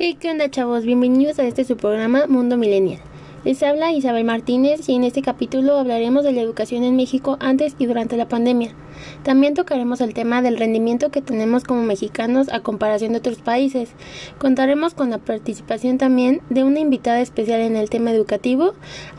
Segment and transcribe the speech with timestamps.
[0.00, 0.84] Hey, ¿qué onda chavos?
[0.84, 3.00] Bienvenidos a este su programa Mundo Millennial.
[3.44, 7.74] Les habla Isabel Martínez y en este capítulo hablaremos de la educación en México antes
[7.80, 8.76] y durante la pandemia.
[9.24, 13.90] También tocaremos el tema del rendimiento que tenemos como mexicanos a comparación de otros países.
[14.38, 18.74] Contaremos con la participación también de una invitada especial en el tema educativo,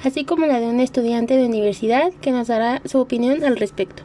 [0.05, 4.03] así como la de un estudiante de universidad que nos dará su opinión al respecto.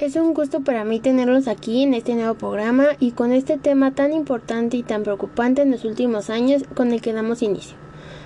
[0.00, 3.94] Es un gusto para mí tenerlos aquí en este nuevo programa y con este tema
[3.94, 7.76] tan importante y tan preocupante en los últimos años con el que damos inicio.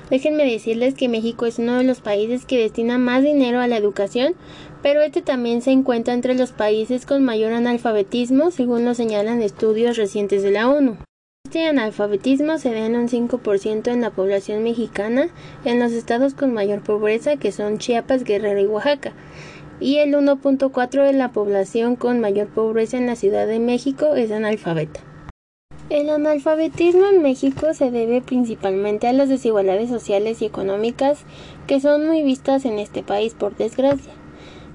[0.08, 3.76] Déjenme decirles que México es uno de los países que destina más dinero a la
[3.76, 4.36] educación,
[4.84, 9.96] pero este también se encuentra entre los países con mayor analfabetismo, según lo señalan estudios
[9.96, 10.96] recientes de la ONU.
[11.44, 15.28] Este analfabetismo se da en un 5% en la población mexicana
[15.64, 19.12] en los estados con mayor pobreza que son Chiapas, Guerrero y Oaxaca
[19.84, 24.32] y el 1.4 de la población con mayor pobreza en la Ciudad de México es
[24.32, 25.00] analfabeta.
[25.90, 31.26] El analfabetismo en México se debe principalmente a las desigualdades sociales y económicas
[31.66, 34.14] que son muy vistas en este país por desgracia.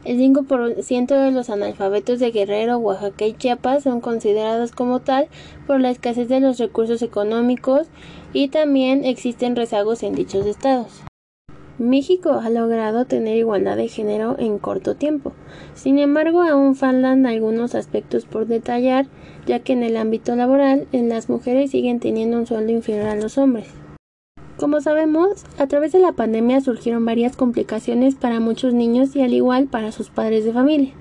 [0.06, 5.28] El 5% de los analfabetos de Guerrero, Oaxaca y Chiapas son considerados como tal
[5.66, 7.88] por la escasez de los recursos económicos
[8.32, 11.09] y también existen rezagos en dichos estados.
[11.80, 15.32] México ha logrado tener igualdad de género en corto tiempo.
[15.76, 19.08] Sin embargo, aún faltan algunos aspectos por detallar,
[19.48, 23.38] ya que en el ámbito laboral las mujeres siguen teniendo un sueldo inferior a los
[23.38, 23.70] hombres.
[24.58, 29.34] Como sabemos, a través de la pandemia surgieron varias complicaciones para muchos niños y al
[29.34, 30.92] igual para sus padres de familia.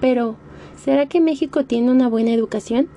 [0.00, 0.34] Pero,
[0.76, 2.88] ¿será que México tiene una buena educación?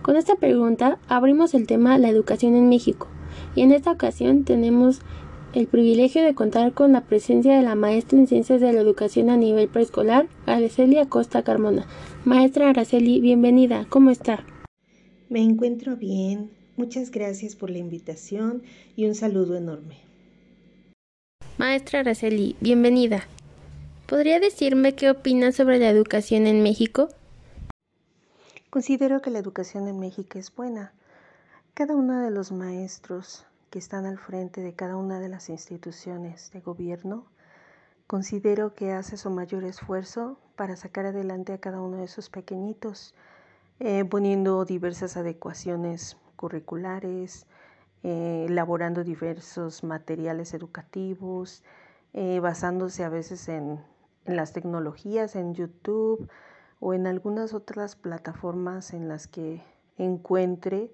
[0.00, 3.08] Con esta pregunta abrimos el tema la educación en México
[3.54, 5.02] y en esta ocasión tenemos
[5.54, 9.30] el privilegio de contar con la presencia de la maestra en Ciencias de la Educación
[9.30, 11.86] a nivel preescolar, Araceli Acosta Carmona.
[12.24, 14.44] Maestra Araceli, bienvenida, ¿cómo está?
[15.30, 18.62] Me encuentro bien, muchas gracias por la invitación
[18.94, 19.96] y un saludo enorme.
[21.56, 23.26] Maestra Araceli, bienvenida.
[24.06, 27.08] ¿Podría decirme qué opina sobre la educación en México?
[28.70, 30.92] Considero que la educación en México es buena.
[31.74, 36.50] Cada uno de los maestros que están al frente de cada una de las instituciones
[36.52, 37.26] de gobierno,
[38.06, 43.14] considero que hace su mayor esfuerzo para sacar adelante a cada uno de sus pequeñitos,
[43.80, 47.46] eh, poniendo diversas adecuaciones curriculares,
[48.02, 51.62] eh, elaborando diversos materiales educativos,
[52.14, 53.80] eh, basándose a veces en,
[54.24, 56.28] en las tecnologías, en YouTube
[56.80, 59.62] o en algunas otras plataformas en las que
[59.98, 60.90] encuentre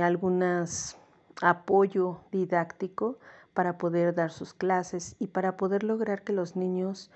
[0.00, 0.98] algunas
[1.42, 3.18] apoyo didáctico
[3.54, 7.10] para poder dar sus clases y para poder lograr que los niños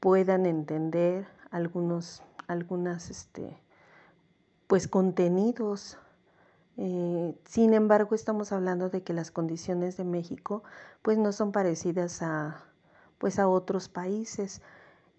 [0.00, 3.58] puedan entender algunos algunas este
[4.66, 5.98] pues contenidos.
[6.78, 10.62] Eh, sin embargo estamos hablando de que las condiciones de México
[11.02, 12.62] pues no son parecidas a
[13.18, 14.60] pues a otros países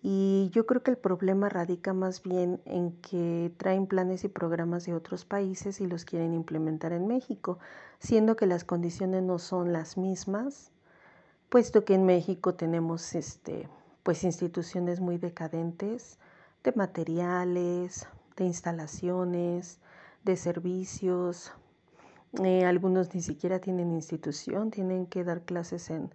[0.02, 4.86] y yo creo que el problema radica más bien en que traen planes y programas
[4.86, 7.58] de otros países y los quieren implementar en México,
[8.00, 10.72] siendo que las condiciones no son las mismas,
[11.50, 13.68] puesto que en México tenemos este
[14.04, 16.18] pues instituciones muy decadentes
[16.64, 18.08] de materiales,
[18.38, 19.80] de instalaciones,
[20.24, 21.52] de servicios.
[22.44, 26.10] Eh, algunos ni siquiera tienen institución, tienen que dar clases en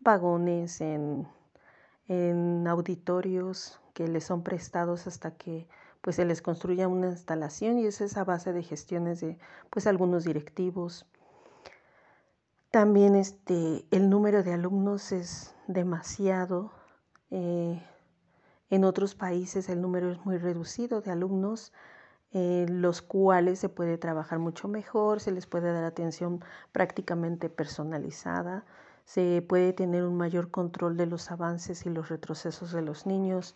[0.00, 1.26] vagones, en
[2.08, 5.68] en auditorios que les son prestados hasta que
[6.00, 9.38] pues se les construya una instalación y es esa base de gestiones de
[9.70, 11.06] pues algunos directivos.
[12.70, 16.70] También este, el número de alumnos es demasiado.
[17.30, 17.82] Eh,
[18.70, 21.72] en otros países el número es muy reducido de alumnos,
[22.30, 28.64] en los cuales se puede trabajar mucho mejor, se les puede dar atención prácticamente personalizada
[29.08, 33.54] se puede tener un mayor control de los avances y los retrocesos de los niños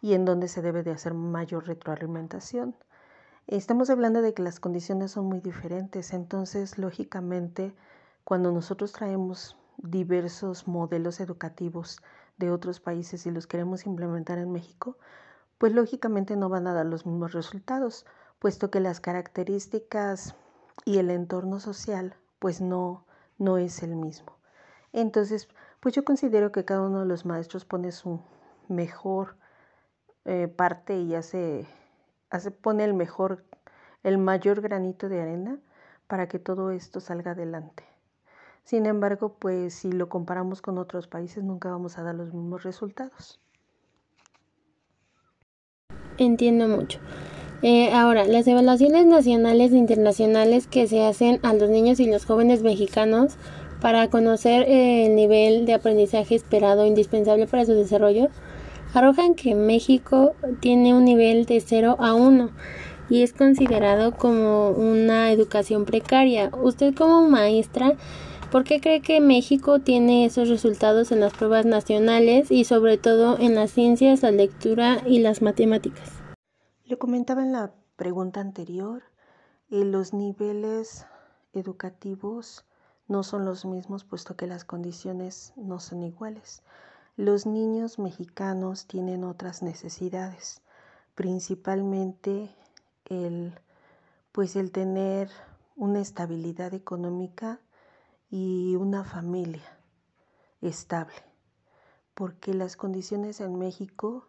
[0.00, 2.76] y en donde se debe de hacer mayor retroalimentación.
[3.48, 7.74] Estamos hablando de que las condiciones son muy diferentes, entonces lógicamente
[8.22, 11.98] cuando nosotros traemos diversos modelos educativos
[12.38, 14.96] de otros países y los queremos implementar en México,
[15.58, 18.06] pues lógicamente no van a dar los mismos resultados,
[18.38, 20.36] puesto que las características
[20.84, 23.04] y el entorno social pues no,
[23.36, 24.41] no es el mismo.
[24.92, 25.48] Entonces,
[25.80, 28.20] pues yo considero que cada uno de los maestros pone su
[28.68, 29.36] mejor
[30.24, 31.66] eh, parte y hace,
[32.30, 33.44] hace, pone el mejor,
[34.02, 35.58] el mayor granito de arena
[36.06, 37.84] para que todo esto salga adelante.
[38.64, 42.62] Sin embargo, pues si lo comparamos con otros países, nunca vamos a dar los mismos
[42.62, 43.40] resultados.
[46.18, 47.00] entiendo mucho.
[47.62, 52.26] Eh, ahora, las evaluaciones nacionales e internacionales que se hacen a los niños y los
[52.26, 53.36] jóvenes mexicanos
[53.82, 58.28] para conocer eh, el nivel de aprendizaje esperado indispensable para su desarrollo
[58.94, 62.50] arrojan que México tiene un nivel de 0 a 1
[63.10, 66.52] y es considerado como una educación precaria.
[66.62, 67.94] Usted como maestra,
[68.52, 73.36] ¿por qué cree que México tiene esos resultados en las pruebas nacionales y sobre todo
[73.40, 76.08] en las ciencias, la lectura y las matemáticas?
[76.84, 79.02] Lo comentaba en la pregunta anterior,
[79.70, 81.04] eh, los niveles
[81.52, 82.64] educativos
[83.12, 86.62] no son los mismos puesto que las condiciones no son iguales.
[87.16, 90.62] Los niños mexicanos tienen otras necesidades,
[91.14, 92.50] principalmente
[93.04, 93.54] el
[94.32, 95.30] pues el tener
[95.76, 97.60] una estabilidad económica
[98.30, 99.78] y una familia
[100.62, 101.22] estable,
[102.14, 104.26] porque las condiciones en México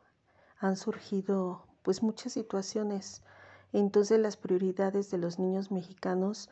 [0.59, 3.21] han surgido pues muchas situaciones,
[3.71, 6.49] entonces las prioridades de los niños mexicanos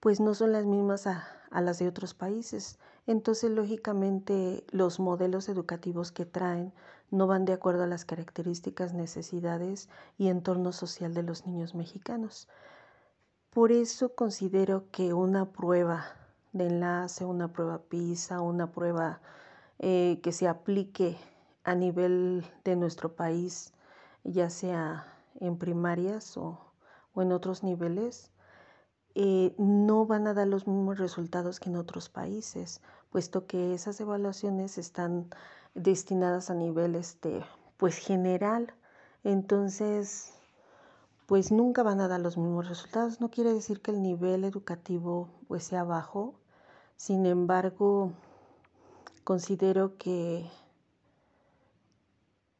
[0.00, 2.78] pues no son las mismas a, a las de otros países.
[3.06, 6.72] Entonces, lógicamente, los modelos educativos que traen
[7.10, 12.48] no van de acuerdo a las características, necesidades y entorno social de los niños mexicanos.
[13.50, 16.04] Por eso considero que una prueba
[16.52, 19.20] de enlace, una prueba PISA, una prueba
[19.78, 21.16] eh, que se aplique
[21.64, 23.72] a nivel de nuestro país,
[24.24, 25.06] ya sea
[25.40, 26.58] en primarias o,
[27.14, 28.30] o en otros niveles,
[29.20, 32.80] eh, no van a dar los mismos resultados que en otros países,
[33.10, 35.28] puesto que esas evaluaciones están
[35.74, 37.44] destinadas a nivel este,
[37.78, 38.72] pues general.
[39.24, 40.34] Entonces,
[41.26, 43.20] pues nunca van a dar los mismos resultados.
[43.20, 46.34] No quiere decir que el nivel educativo pues sea bajo.
[46.96, 48.12] Sin embargo,
[49.24, 50.48] considero que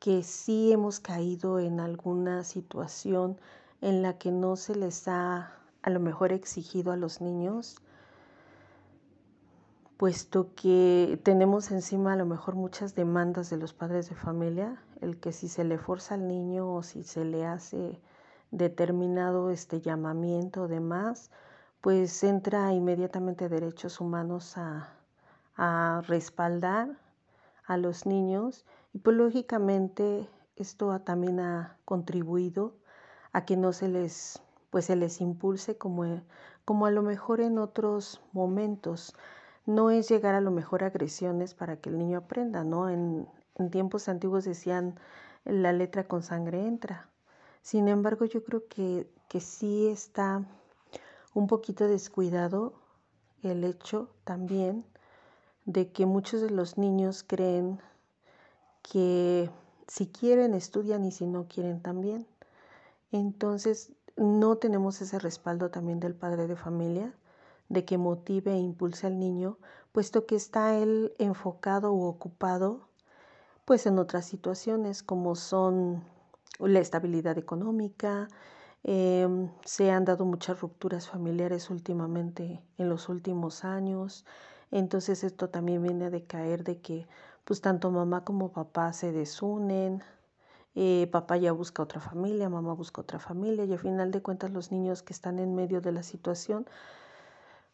[0.01, 3.39] que sí hemos caído en alguna situación
[3.81, 7.77] en la que no se les ha a lo mejor exigido a los niños,
[9.97, 15.19] puesto que tenemos encima a lo mejor muchas demandas de los padres de familia, el
[15.19, 18.01] que si se le forza al niño o si se le hace
[18.51, 21.31] determinado este llamamiento o demás,
[21.81, 24.95] pues entra inmediatamente derechos humanos a,
[25.57, 26.97] a respaldar
[27.67, 28.65] a los niños.
[28.93, 32.75] Y pues lógicamente esto también ha contribuido
[33.33, 34.41] a que no se les
[34.71, 36.23] pues se les impulse como, eh,
[36.65, 39.15] como a lo mejor en otros momentos.
[39.67, 42.89] No es llegar a lo mejor agresiones para que el niño aprenda, ¿no?
[42.89, 44.99] En, en tiempos antiguos decían
[45.45, 47.09] la letra con sangre entra.
[47.63, 50.45] Sin embargo, yo creo que, que sí está
[51.35, 52.75] un poquito descuidado
[53.43, 54.85] el hecho también
[55.65, 57.81] de que muchos de los niños creen
[58.83, 59.51] que
[59.87, 62.27] si quieren estudian y si no quieren también.
[63.13, 67.15] Entonces no tenemos ese respaldo también del padre de familia
[67.69, 69.59] de que motive e impulse al niño,
[69.93, 72.89] puesto que está él enfocado o ocupado
[73.65, 76.03] pues en otras situaciones como son
[76.59, 78.29] la estabilidad económica,
[78.83, 84.25] em, se han dado muchas rupturas familiares últimamente en los últimos años,
[84.71, 87.07] entonces esto también viene a decaer de que
[87.45, 90.03] pues tanto mamá como papá se desunen,
[90.81, 94.53] eh, papá ya busca otra familia, mamá busca otra familia y al final de cuentas
[94.53, 96.69] los niños que están en medio de la situación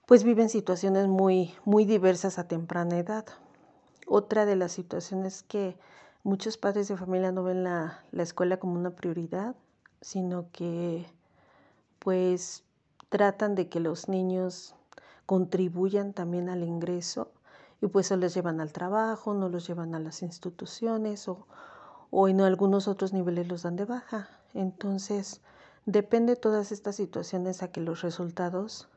[0.07, 3.27] pues viven situaciones muy, muy diversas a temprana edad.
[4.07, 5.77] Otra de las situaciones que
[6.23, 9.55] muchos padres de familia no ven la, la escuela como una prioridad,
[10.01, 11.05] sino que
[11.99, 12.65] pues
[13.11, 14.75] tratan de que los niños
[15.27, 17.33] contribuyan también al ingreso
[17.83, 21.47] y pues se les llevan al trabajo, no los llevan a las instituciones o,
[22.17, 24.29] o en algunos otros niveles los dan de baja.
[24.55, 25.41] Entonces,
[25.85, 28.89] depende de todas estas situaciones a que los resultados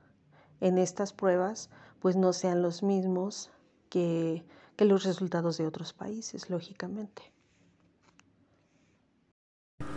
[0.62, 3.50] en estas pruebas pues no sean los mismos
[3.90, 4.46] que,
[4.76, 7.24] que los resultados de otros países, lógicamente.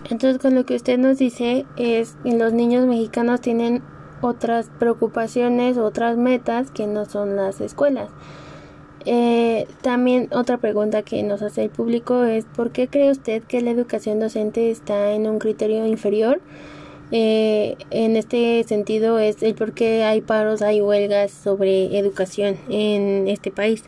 [0.08, 3.84] Entonces, con lo que usted nos dice es que los niños mexicanos tienen
[4.22, 8.10] otras preocupaciones, otras metas que no son las escuelas.
[9.06, 13.60] Eh, también otra pregunta que nos hace el público es ¿por qué cree usted que
[13.60, 16.40] la educación docente está en un criterio inferior?
[17.12, 23.26] Eh, en este sentido es el por qué hay paros, hay huelgas sobre educación en
[23.26, 23.84] este país.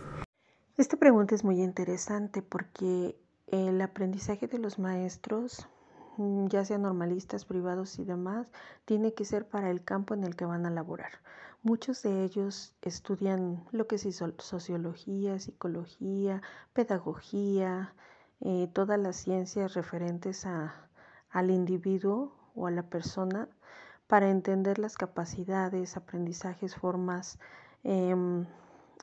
[0.76, 3.14] Esta pregunta es muy interesante porque
[3.46, 5.68] el aprendizaje de los maestros,
[6.16, 8.48] ya sean normalistas, privados y demás,
[8.86, 11.12] tiene que ser para el campo en el que van a laborar.
[11.64, 16.42] Muchos de ellos estudian lo que es sociología, psicología,
[16.72, 17.94] pedagogía,
[18.40, 20.88] eh, todas las ciencias referentes a,
[21.30, 23.48] al individuo o a la persona
[24.08, 27.38] para entender las capacidades, aprendizajes, formas
[27.84, 28.44] em,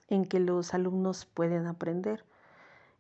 [0.09, 2.25] en que los alumnos pueden aprender.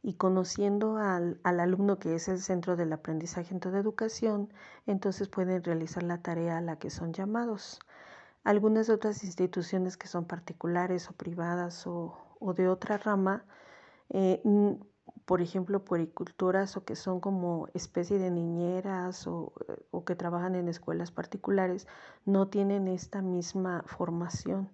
[0.01, 4.53] Y conociendo al, al, alumno que es el centro del aprendizaje en toda educación,
[4.87, 7.81] entonces pueden realizar la tarea a la que son llamados.
[8.43, 13.45] Algunas otras instituciones que son particulares o privadas o, o de otra rama,
[14.09, 14.41] eh,
[15.25, 19.53] por ejemplo, puericultoras o que son como especie de niñeras o,
[19.91, 21.87] o, que trabajan en escuelas particulares,
[22.25, 24.69] no tienen esta misma formación.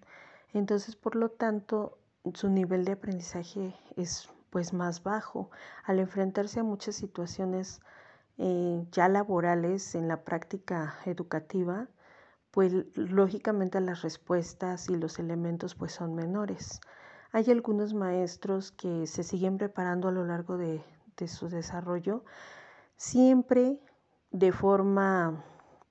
[0.53, 1.97] Entonces, por lo tanto,
[2.33, 5.49] su nivel de aprendizaje es pues más bajo.
[5.83, 7.81] Al enfrentarse a muchas situaciones
[8.37, 11.89] eh, ya laborales en la práctica educativa,
[12.55, 16.79] pues lógicamente las respuestas y los elementos pues son menores.
[17.33, 20.81] Hay algunos maestros que se siguen preparando a lo largo de,
[21.27, 22.23] su desarrollo,
[22.95, 23.77] siempre
[24.31, 25.43] de forma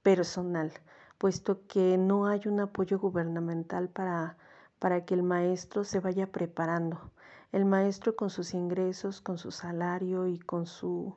[0.02, 0.72] personal,
[1.18, 4.38] puesto que no hay un apoyo gubernamental para,
[4.78, 7.10] para que el maestro se vaya preparando.
[7.52, 11.14] El maestro con sus ingresos, con su salario y con su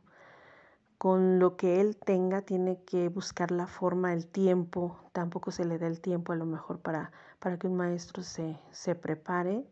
[0.98, 5.77] con lo que él tenga tiene que buscar la forma, el tiempo, tampoco se le
[5.77, 9.66] da el tiempo a lo mejor para, para que un maestro se, se prepare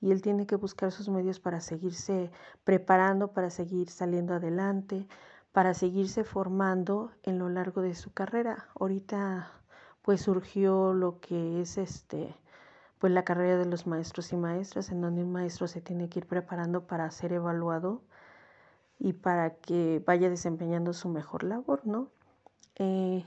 [0.00, 2.32] y él tiene que buscar sus medios para seguirse
[2.64, 5.06] preparando, para seguir saliendo adelante,
[5.52, 8.68] para seguirse formando en lo largo de su carrera.
[8.78, 9.52] Ahorita
[10.02, 12.34] pues surgió lo que es este
[12.98, 16.20] pues la carrera de los maestros y maestras en donde un maestro se tiene que
[16.20, 18.02] ir preparando para ser evaluado
[19.04, 22.08] y para que vaya desempeñando su mejor labor, ¿no?
[22.76, 23.24] Eh,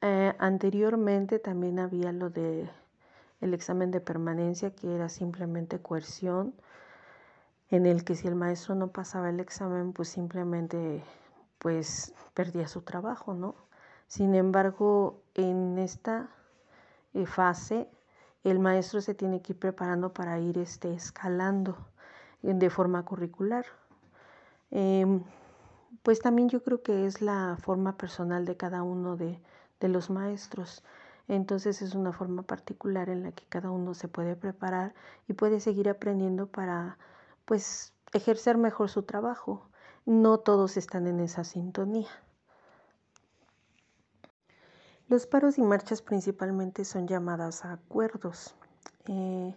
[0.00, 2.70] eh, anteriormente también había lo de
[3.42, 6.54] el examen de permanencia que era simplemente coerción
[7.68, 11.04] en el que si el maestro no pasaba el examen pues simplemente
[11.58, 13.54] pues perdía su trabajo, ¿no?
[14.06, 16.30] Sin embargo, en esta
[17.12, 17.90] eh, fase
[18.44, 21.76] el maestro se tiene que ir preparando para ir este, escalando
[22.40, 23.66] de forma curricular.
[24.70, 25.22] Em,
[26.02, 29.40] pues también yo creo que es la forma personal de cada uno de,
[29.80, 30.82] de los maestros.
[31.28, 34.94] Entonces es una forma particular en la que cada uno se puede preparar
[35.28, 36.98] y puede seguir aprendiendo para
[37.44, 39.68] pues ejercer mejor su trabajo.
[40.04, 42.08] No todos están en esa sintonía.
[45.08, 48.54] Los paros y marchas principalmente son llamadas a acuerdos.
[49.06, 49.54] Eh,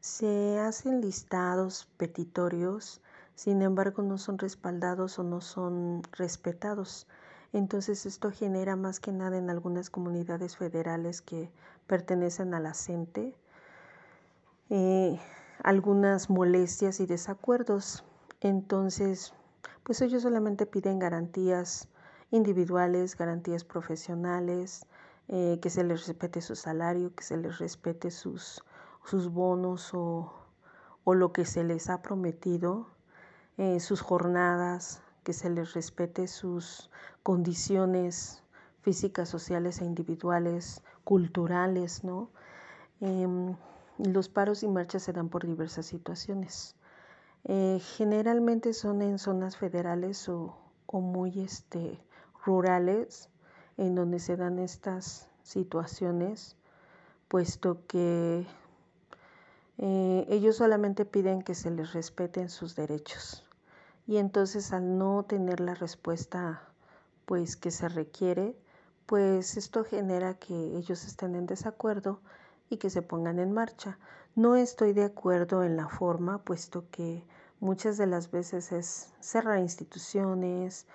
[0.00, 3.00] se hacen listados petitorios
[3.34, 7.06] sin embargo no son respaldados o no son respetados.
[7.52, 11.50] Entonces esto genera más que nada en algunas comunidades federales que
[11.86, 13.36] pertenecen a la CENTE
[14.70, 15.20] eh,
[15.62, 18.04] algunas molestias y desacuerdos.
[18.40, 19.34] Entonces,
[19.82, 21.88] pues ellos solamente piden garantías
[22.30, 24.86] individuales, garantías profesionales,
[25.28, 28.64] eh, que se les respete su salario, que se les respete sus,
[29.04, 30.32] sus bonos o,
[31.04, 32.86] o lo que se les ha prometido
[33.58, 36.90] eh, sus jornadas, que se les respete sus
[37.22, 38.42] condiciones
[38.82, 42.30] físicas, sociales e individuales, culturales, ¿no?
[43.00, 43.56] Em,
[43.98, 46.76] los paros y marchas se dan por diversas situaciones.
[47.44, 50.56] Eh, generalmente son en zonas federales o,
[50.92, 51.98] muy este,
[52.44, 53.30] rurales
[53.78, 56.56] en donde se dan estas situaciones,
[57.28, 58.46] puesto que
[59.78, 63.44] eh, ellos solamente piden que se les respeten sus derechos.
[64.06, 66.62] Y entonces al no tener la respuesta
[67.24, 68.56] pues que se requiere,
[69.06, 72.20] pues esto genera que ellos estén en desacuerdo
[72.68, 73.98] y que se pongan en marcha.
[74.34, 77.24] No estoy de acuerdo en la forma, puesto que
[77.60, 80.86] muchas de las veces es cerrar instituciones,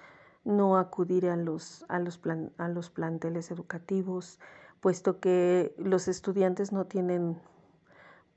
[0.43, 2.19] no acudir a los, a los,
[2.57, 4.39] a los planteles educativos,
[4.81, 7.39] puesto que los estudiantes no tienen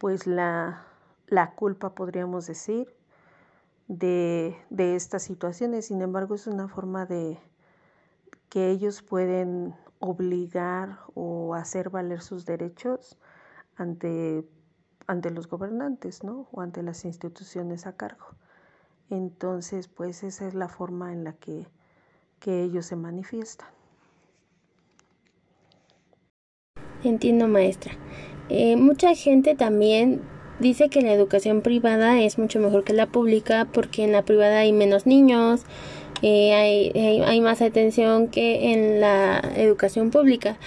[0.00, 0.86] pues la,
[1.26, 2.88] la culpa, podríamos decir,
[3.86, 5.88] de, de estas situaciones.
[5.88, 7.38] Sin embargo, es una forma de
[8.48, 13.18] que ellos pueden obligar o hacer valer sus derechos
[13.76, 14.48] ante,
[15.06, 16.48] ante los gobernantes, ¿no?
[16.50, 18.24] O ante las instituciones a cargo.
[19.10, 21.66] Entonces, pues esa es la forma en la que,
[22.38, 23.68] que ellos se manifiestan.
[27.04, 27.92] Entiendo, maestra.
[28.50, 30.20] Eh, mucha gente también
[30.58, 34.58] dice que la educación privada es mucho mejor que la pública porque en la privada
[34.58, 35.62] hay menos niños,
[36.22, 40.58] eh, hay, hay, más atención que en la educación pública.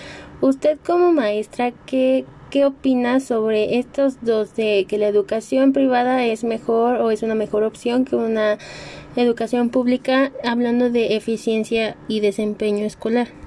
[0.42, 6.44] Usted como maestra, ¿qué, ¿qué opinas sobre estos dos de que la educación privada es
[6.44, 8.58] mejor o es una mejor opción que una
[9.16, 13.43] educación pública hablando de eficiencia y desempeño escolar?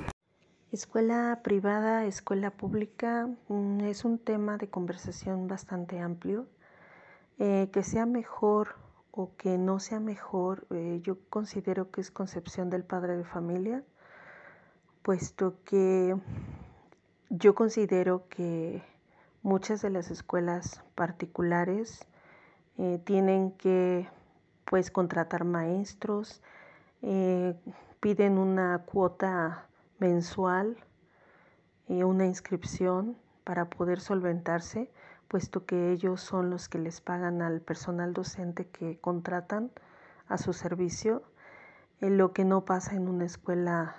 [0.77, 6.49] Escuela privada, escuela pública mm, es un tema de conversación bastante amplio.
[7.39, 8.77] Eh, que sea mejor
[9.11, 13.85] o que no sea mejor, eh, yo considero que es concepción del padre de familia,
[15.01, 16.15] puesto que
[17.31, 18.83] yo considero que
[19.41, 22.05] muchas de las escuelas particulares
[22.77, 24.11] eh, tienen que
[24.67, 26.43] pues contratar maestros,
[27.01, 29.67] piden una cuota
[29.99, 30.77] mensual,
[31.89, 34.91] y una inscripción para poder solventarse,
[35.29, 39.71] puesto que ellos son los que les pagan al personal docente que contratan
[40.29, 41.23] a su servicio,
[42.01, 43.95] eh, lo que no pasa en una escuela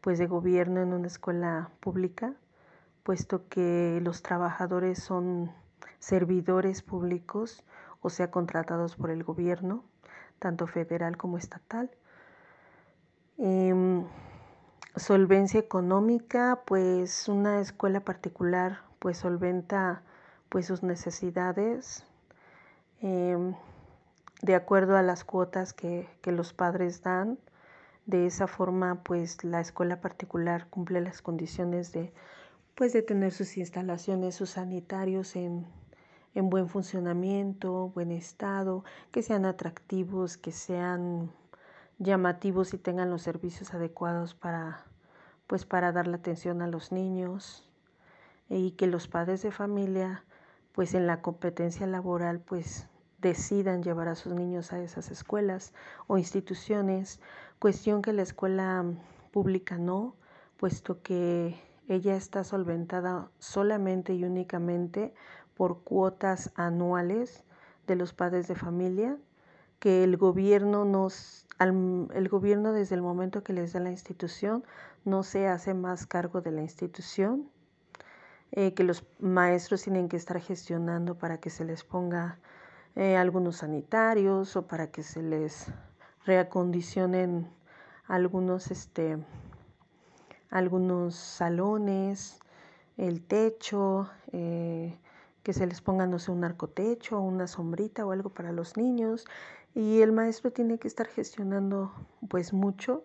[0.00, 2.34] pues de gobierno, en una escuela pública,
[3.02, 5.52] puesto que los trabajadores son
[5.98, 7.64] servidores públicos,
[8.00, 9.84] o sea, contratados por el gobierno,
[10.38, 11.90] tanto federal como estatal.
[13.38, 14.04] Em,
[14.96, 20.02] solvencia económica, pues una escuela particular pues solventa
[20.48, 22.04] pues sus necesidades
[23.00, 23.54] em,
[24.42, 27.38] de acuerdo a las cuotas que, que, los padres dan.
[28.06, 32.12] De esa forma pues la escuela particular cumple las condiciones de
[32.74, 35.66] pues de tener sus instalaciones, sus sanitarios en,
[36.34, 41.30] en buen funcionamiento, buen estado, que sean atractivos, que sean
[41.98, 44.85] llamativos y tengan los servicios adecuados para,
[45.46, 47.68] pues para dar la atención a los niños
[48.48, 50.24] y que los padres de familia
[50.72, 52.88] pues en la competencia laboral pues
[53.18, 55.72] decidan llevar a sus niños a esas escuelas
[56.06, 57.20] o instituciones,
[57.58, 58.84] cuestión que la escuela
[59.32, 60.16] pública no,
[60.58, 65.14] puesto que ella está solventada solamente y únicamente
[65.56, 67.44] por cuotas anuales
[67.86, 69.16] de los padres de familia
[69.78, 74.62] que el gobierno nos el gobierno desde el momento que les da la institución
[75.04, 77.48] no se hace más cargo de la institución
[78.52, 82.38] eh, que los maestros tienen que estar gestionando para que se les ponga
[82.94, 85.66] eh, algunos sanitarios o para que se les
[86.24, 87.48] reacondicionen
[88.06, 89.18] algunos este
[90.50, 92.38] algunos salones
[92.96, 94.98] el techo eh,
[95.42, 99.26] que se les ponga no sé un arcotecho una sombrita o algo para los niños
[99.76, 101.92] y el maestro tiene que estar gestionando
[102.30, 103.04] pues mucho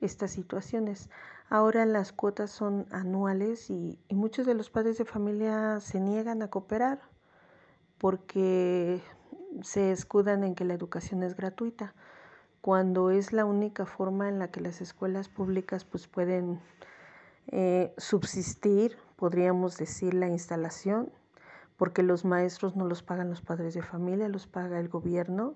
[0.00, 1.10] estas situaciones.
[1.48, 6.48] Ahora las cuotas son anuales y, muchos de los padres de familia se niegan a
[6.48, 7.00] cooperar
[7.98, 9.00] porque
[9.62, 11.94] se escudan en que la educación es gratuita,
[12.62, 16.60] cuando es la única forma en la que las escuelas públicas pues pueden
[17.46, 21.12] eh, subsistir, podríamos decir, la instalación,
[21.76, 25.54] porque los maestros no los pagan los padres de familia, los paga el gobierno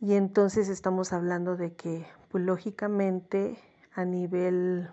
[0.00, 3.58] y entonces estamos hablando de que, pues lógicamente,
[3.94, 4.90] a nivel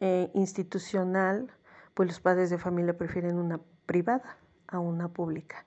[0.00, 1.52] eh, institucional,
[1.92, 5.66] pues los padres de familia prefieren una privada a una pública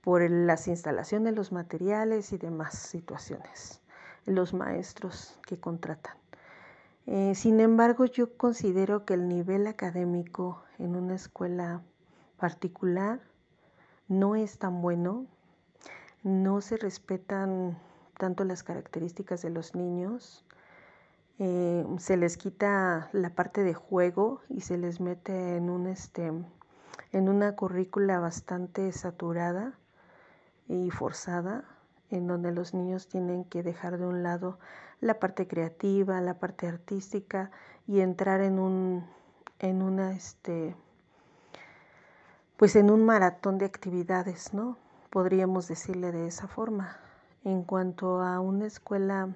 [0.00, 3.80] por las instalaciones, los materiales y demás situaciones,
[4.26, 6.16] los maestros que contratan.
[7.06, 11.82] Eh, sin embargo, yo considero que el nivel académico en una escuela
[12.38, 13.20] particular
[14.08, 15.26] no es tan bueno
[16.24, 17.78] no se respetan
[18.18, 20.44] tanto las características de los niños,
[21.38, 26.32] eh, se les quita la parte de juego y se les mete en un este
[27.12, 29.78] en una currícula bastante saturada
[30.68, 31.64] y forzada
[32.10, 34.58] en donde los niños tienen que dejar de un lado
[35.00, 37.50] la parte creativa, la parte artística
[37.86, 39.04] y entrar en un
[39.58, 40.76] en una este
[42.56, 44.83] pues en un maratón de actividades, ¿no?
[45.14, 46.96] Podríamos decirle de esa forma.
[47.44, 49.28] En cuanto a una escuela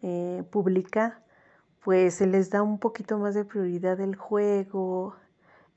[0.00, 1.22] eh, pública,
[1.82, 5.16] pues se les da un poquito más de prioridad el juego.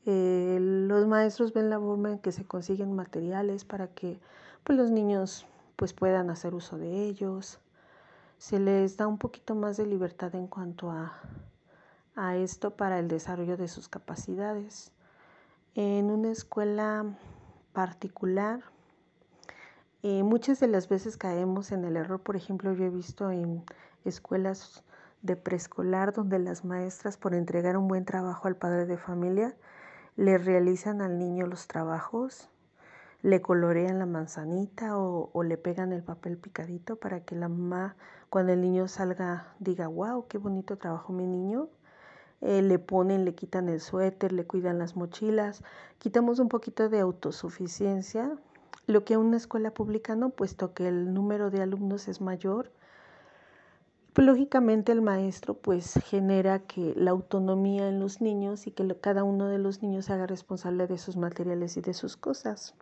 [0.06, 4.20] Eh, los maestros ven la forma en que se consiguen materiales para que
[4.64, 7.60] pues, los niños pues, puedan hacer uso de ellos.
[8.38, 11.20] Se les da un poquito más de libertad en cuanto a,
[12.16, 14.92] a esto para el desarrollo de sus capacidades.
[15.74, 17.08] En una escuela
[17.74, 18.62] particular,
[20.04, 23.64] eh, muchas de las veces caemos en el error, por ejemplo, yo he visto en
[24.06, 24.84] escuelas
[25.22, 29.56] de preescolar donde las maestras por entregar un buen trabajo al padre de familia
[30.18, 32.50] le realizan al niño los trabajos,
[33.22, 37.96] le colorean la manzanita o, le pegan el papel picadito para que la mamá
[38.30, 41.70] cuando el niño salga diga, wow, qué bonito trabajo mi niño.
[42.42, 45.64] eh, le ponen, le quitan el suéter, le cuidan las mochilas,
[46.00, 48.38] quitamos un poquito de autosuficiencia,
[48.86, 52.72] lo que una escuela pública no, puesto que el número de alumnos es mayor.
[54.14, 59.24] Pues, lógicamente el maestro pues genera que la autonomía en los niños y que cada
[59.24, 62.76] uno de los niños haga responsable de sus materiales y de sus cosas.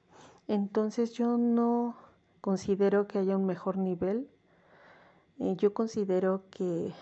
[0.48, 1.96] Entonces yo no
[2.42, 4.28] considero que haya un mejor nivel.
[5.40, 6.94] Eh, yo considero que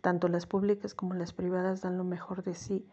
[0.00, 2.86] tanto las públicas como las privadas dan lo mejor de sí,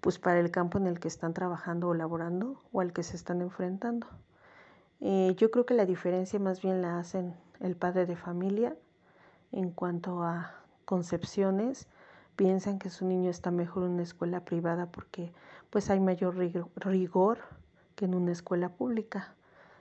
[0.00, 3.16] pues para el campo en el que están trabajando o laborando o al que se
[3.16, 4.06] están enfrentando.
[5.00, 8.76] Eh, yo creo que la diferencia más bien la hacen el padre de familia
[9.52, 10.54] en cuanto a
[10.84, 11.88] concepciones.
[12.36, 15.32] Piensan que su niño está mejor en una escuela privada porque
[15.70, 17.38] pues hay mayor rigor
[17.94, 19.34] que en una escuela pública.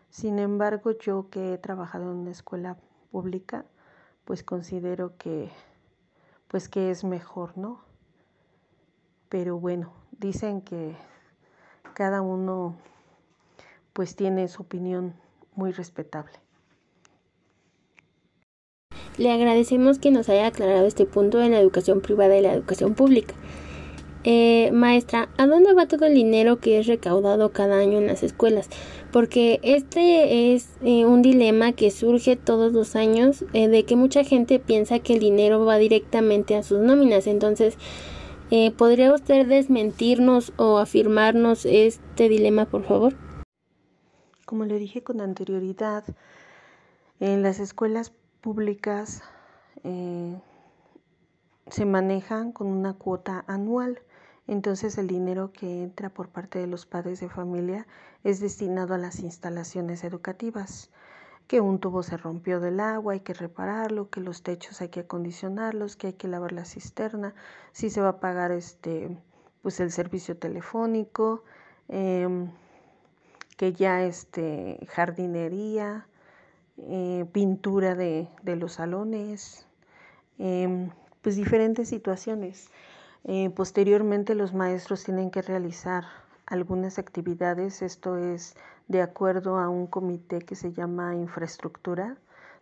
[0.09, 2.77] Sin embargo, yo que he trabajado en una escuela
[3.11, 3.65] pública,
[4.23, 5.49] pues considero que
[6.47, 7.81] pues que es mejor, ¿no?
[9.29, 10.95] Pero bueno, dicen que
[11.93, 12.75] cada uno
[13.95, 15.13] pues tiene su opinión
[15.55, 16.33] muy respetable.
[19.17, 22.93] Le agradecemos que nos haya aclarado este punto de la educación privada y la educación
[22.93, 23.35] pública.
[24.25, 28.21] Eh, maestra, ¿a dónde va todo el dinero que es recaudado cada año en las
[28.21, 28.69] escuelas?
[29.13, 34.25] Porque este es eh, un dilema que surge todos los años eh, de que mucha
[34.25, 37.27] gente piensa que el dinero va directamente a sus nóminas.
[37.27, 37.77] Entonces,
[38.77, 43.24] ¿podría usted desmentirnos o afirmarnos este dilema, por favor?
[44.45, 46.03] Como le dije con anterioridad,
[47.19, 49.23] en las escuelas públicas
[51.67, 54.01] se manejan con una cuota anual.
[54.47, 57.87] Entonces el dinero que entra por parte de los padres de familia
[58.23, 60.91] es destinado a las instalaciones educativas,
[61.47, 65.01] que un tubo se rompió del agua, hay que repararlo, que los techos hay que
[65.01, 67.33] acondicionarlos, que hay que lavar la cisterna,
[67.71, 69.17] si se va a pagar este
[69.63, 71.43] pues el servicio telefónico,
[71.87, 72.51] em,
[73.57, 76.07] que ya este jardinería,
[76.77, 79.65] eh, pintura de, los salones,
[80.37, 80.91] em,
[81.21, 82.69] pues diferentes situaciones.
[83.23, 86.03] Eh, posteriormente los maestros tienen que realizar
[86.45, 88.55] algunas actividades, esto es
[88.87, 92.17] de acuerdo a un comité que se llama infraestructura,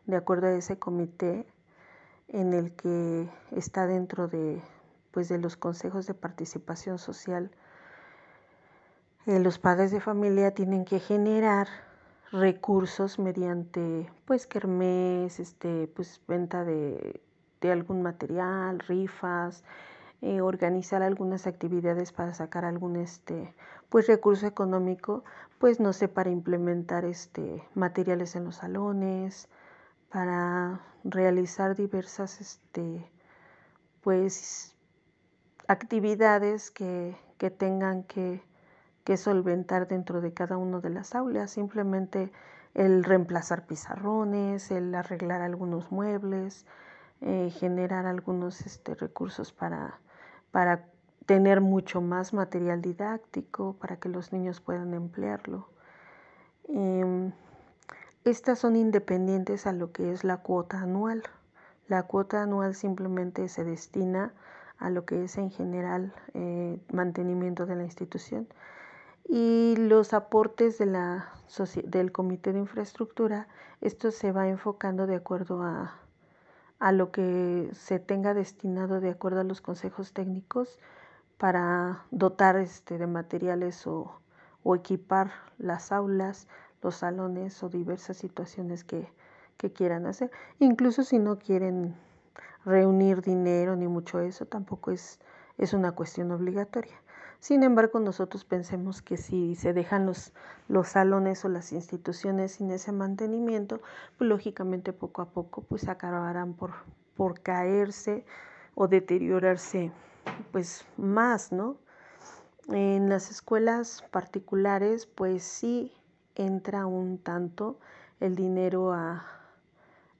[0.05, 1.45] de acuerdo a ese comité
[2.29, 4.61] en el que está dentro de,
[5.11, 7.51] pues, de los consejos de participación social.
[9.25, 11.67] Eh, los padres de familia tienen que generar
[12.31, 17.21] recursos mediante pues kermés, este, pues venta de,
[17.61, 19.63] de algún material, rifas,
[20.21, 23.53] eh, organizar algunas actividades para sacar algún este
[23.89, 25.23] pues recurso económico
[25.59, 29.49] pues no sé para implementar este materiales en los salones
[30.09, 33.05] para realizar diversas este
[34.01, 34.75] pues
[35.67, 38.41] actividades que, que tengan que,
[39.03, 42.31] que solventar dentro de cada una de las aulas simplemente
[42.73, 46.65] el reemplazar pizarrones el arreglar algunos muebles
[47.21, 49.99] eh, generar algunos este, recursos para
[50.51, 50.85] para
[51.25, 55.67] tener mucho más material didáctico, para que los niños puedan emplearlo.
[56.67, 57.31] Em,
[58.23, 61.23] estas son independientes a lo que es la cuota anual.
[61.87, 64.33] La cuota anual simplemente se destina
[64.77, 68.47] a lo que es en general eh, mantenimiento de la institución
[69.25, 71.33] y los aportes de la,
[71.85, 73.47] del comité de infraestructura,
[73.81, 75.95] esto se va enfocando de acuerdo a,
[76.79, 80.79] a lo que se tenga destinado de acuerdo a los consejos técnicos
[81.37, 84.19] para dotar este, de materiales o,
[84.75, 86.47] equipar las aulas,
[86.81, 89.11] los salones o diversas situaciones que,
[89.57, 90.31] que quieran hacer.
[90.59, 91.95] Incluso si no quieren
[92.63, 95.19] reunir dinero ni mucho eso, tampoco es,
[95.57, 97.02] es una cuestión obligatoria.
[97.43, 100.31] Sin embargo, nosotros pensemos que si se dejan los,
[100.69, 103.81] los salones o las instituciones sin ese mantenimiento,
[104.17, 106.71] pues lógicamente poco a poco pues acabarán por,
[107.17, 108.25] por caerse
[108.75, 109.91] o deteriorarse
[110.53, 111.75] pues más, ¿no?
[112.69, 115.91] En las escuelas particulares pues sí
[116.35, 117.77] entra un tanto
[118.21, 119.25] el dinero a,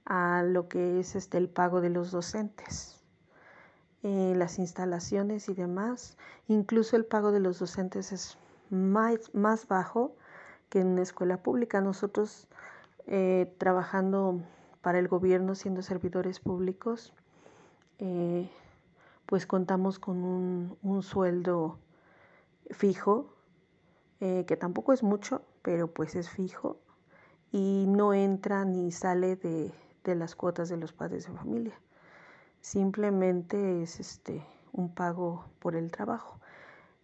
[0.04, 3.02] a lo que es este el pago de los docentes.
[4.06, 6.18] Eh, las instalaciones y demás.
[6.46, 8.36] Incluso el pago de los docentes es
[8.68, 10.14] más, más bajo
[10.68, 11.80] que en una escuela pública.
[11.80, 12.46] Nosotros
[13.06, 14.42] eh, trabajando
[14.82, 17.14] para el gobierno, siendo servidores públicos,
[17.98, 18.50] eh,
[19.24, 21.78] pues contamos con un, un sueldo
[22.70, 23.30] fijo,
[24.20, 26.78] que tampoco es mucho, pero pues es fijo
[27.52, 29.70] y no entra ni sale de,
[30.02, 31.78] de las cuotas de los padres de familia
[32.64, 36.40] simplemente es este un pago por el trabajo.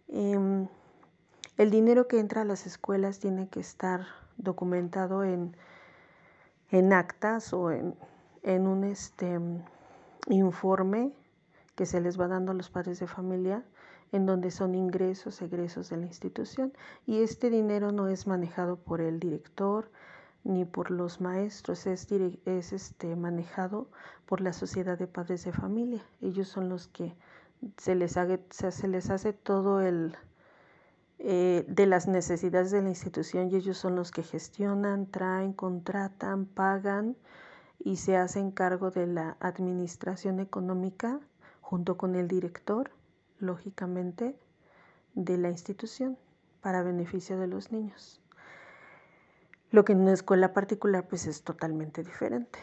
[0.07, 0.67] Em,
[1.55, 5.55] el dinero que entra a las escuelas tiene que estar documentado en,
[6.71, 7.95] en actas o en,
[8.41, 9.39] en un este,
[10.29, 11.13] informe
[11.75, 13.63] que se les va dando a los padres de familia
[14.11, 16.73] en donde son ingresos, egresos de la institución
[17.05, 19.91] y este dinero no es manejado por el director
[20.43, 22.07] ni por los maestros, es,
[22.45, 23.89] es este, manejado
[24.25, 26.03] por la sociedad de padres de familia.
[26.21, 27.13] Ellos son los que
[27.77, 28.17] se les,
[28.49, 30.15] se les hace todo el
[31.19, 36.45] eh, de las necesidades de la institución y ellos son los que gestionan, traen, contratan,
[36.45, 37.15] pagan
[37.77, 41.19] y se hacen cargo de la administración económica
[41.61, 42.91] junto con el director
[43.41, 44.35] lógicamente,
[45.13, 46.17] de la institución
[46.61, 48.20] para beneficio de los niños.
[49.71, 52.59] Lo que en una escuela particular pues es totalmente diferente.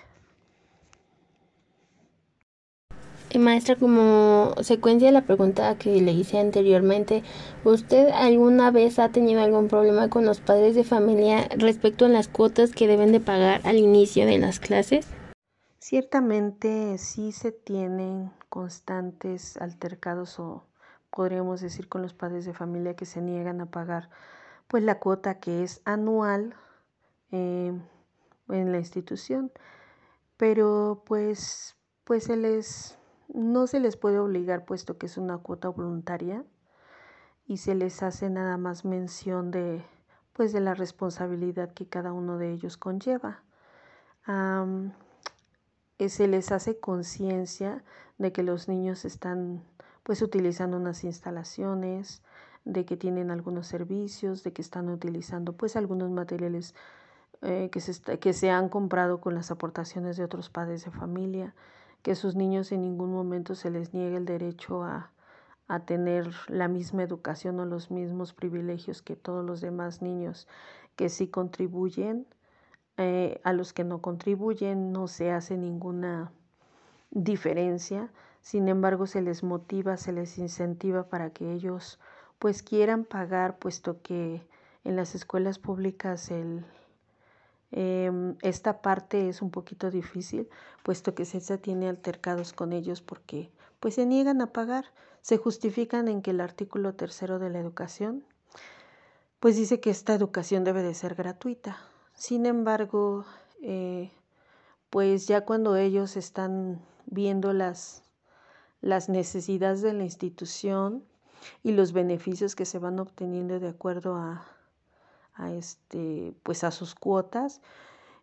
[3.30, 7.22] Eh, maestra, como secuencia de la pregunta que le hice anteriormente,
[7.62, 12.28] ¿usted alguna vez ha tenido algún problema con los padres de familia respecto a las
[12.28, 15.06] cuotas que deben de pagar al inicio de las clases?
[15.78, 20.64] Ciertamente sí se tienen constantes altercados o
[21.10, 24.08] podríamos decir con los padres de familia que se niegan a pagar
[24.68, 26.54] pues la cuota que es anual
[27.32, 27.72] eh,
[28.48, 29.52] en la institución
[30.36, 35.68] pero pues pues se les no se les puede obligar puesto que es una cuota
[35.68, 36.44] voluntaria
[37.46, 39.84] y se les hace nada más mención de
[40.38, 43.42] pues de la responsabilidad que cada uno de ellos conlleva.
[45.98, 47.82] Eh, se les hace conciencia
[48.18, 49.64] de que los niños están
[50.04, 52.22] pues utilizando unas instalaciones,
[52.64, 56.76] de que tienen algunos servicios, de que están utilizando pues algunos materiales
[57.42, 61.54] eh, que, se que se han comprado con las aportaciones de otros padres de familia,
[62.02, 65.10] que sus niños en ningún momento se les niegue el derecho a,
[65.68, 70.48] a tener la misma educación o los mismos privilegios que todos los demás niños
[70.96, 72.26] que sí contribuyen,
[72.96, 76.32] eh, a los que no contribuyen no se hace ninguna
[77.10, 78.10] diferencia.
[78.40, 82.00] Sin embargo, se les motiva, se les incentiva para que ellos
[82.38, 84.42] pues quieran pagar, puesto que
[84.84, 86.64] en las escuelas públicas el,
[87.70, 90.48] em, esta parte es un poquito difícil,
[90.82, 93.50] puesto que se tiene altercados con ellos porque
[93.80, 94.86] pues se niegan a pagar,
[95.22, 98.24] se justifican en que el artículo tercero de la educación
[99.40, 101.78] pues dice que esta educación debe de ser gratuita.
[102.12, 103.24] Sin embargo,
[103.62, 104.10] eh,
[104.90, 108.02] pues ya cuando ellos están viendo las
[108.80, 111.04] las necesidades de la institución
[111.62, 114.46] y los beneficios que se van obteniendo de acuerdo a,
[115.46, 117.60] este, pues a sus cuotas.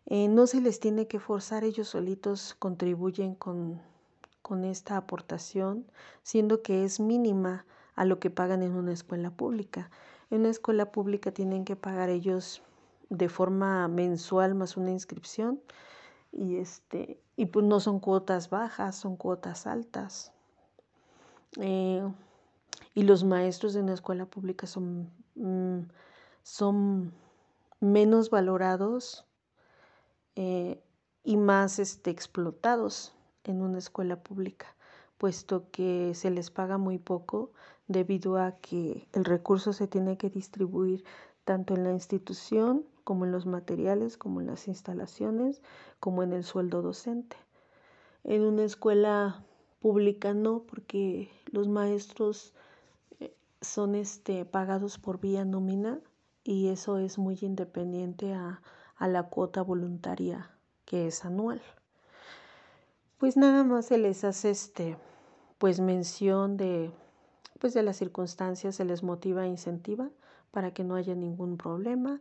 [0.06, 3.80] Eh, no se les tiene que forzar, ellos solitos contribuyen con,
[4.42, 5.86] con esta aportación,
[6.22, 9.90] siendo que es mínima a lo que pagan en una escuela pública.
[10.30, 12.62] En una escuela pública tienen que pagar ellos
[13.08, 15.60] de forma mensual más una inscripción
[16.32, 20.32] y este y pues no son cuotas bajas, son cuotas altas.
[21.60, 22.02] Eh,
[22.94, 25.80] y los maestros de una escuela pública son, mm,
[26.46, 27.12] son
[27.80, 29.26] menos valorados
[30.36, 30.80] eh,
[31.24, 34.76] y más este, explotados en una escuela pública,
[35.18, 37.50] puesto que se les paga muy poco
[37.88, 41.02] debido a que el recurso se tiene que distribuir
[41.44, 45.62] tanto en la institución como en los materiales, como en las instalaciones,
[45.98, 47.36] como en el sueldo docente.
[48.22, 49.44] En una escuela
[49.80, 52.54] pública no, porque los maestros
[53.18, 55.98] eh, son este, pagados por vía nómina
[56.46, 58.62] y eso es muy independiente a,
[58.96, 60.50] a la cuota voluntaria
[60.84, 61.60] que es anual.
[63.18, 64.96] Pues nada más se les hace este,
[65.58, 66.92] pues mención de,
[67.58, 70.10] pues de las circunstancias, se les motiva e incentiva
[70.52, 72.20] para que no haya ningún problema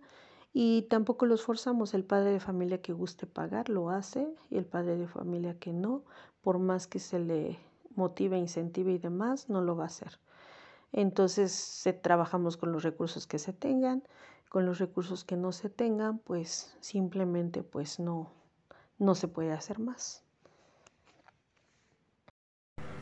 [0.54, 1.94] y tampoco los forzamos.
[1.94, 5.72] El padre de familia que guste pagar lo hace y el padre de familia que
[5.72, 6.04] no,
[6.42, 7.60] por más que se le
[7.96, 10.20] motive, incentive y demás, no lo va a hacer.
[10.98, 14.02] Entonces se, trabajamos con los recursos que se tengan,
[14.48, 18.32] con los recursos que no se tengan, pues simplemente pues no,
[18.98, 20.24] no se puede hacer más.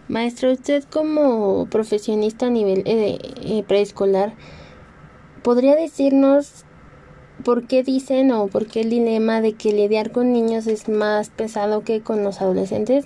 [0.07, 4.33] Maestro, usted como profesionista a nivel eh, eh, preescolar,
[5.43, 6.65] ¿podría decirnos
[7.45, 11.29] por qué dicen o por qué el dilema de que lidiar con niños es más
[11.29, 13.05] pesado que con los adolescentes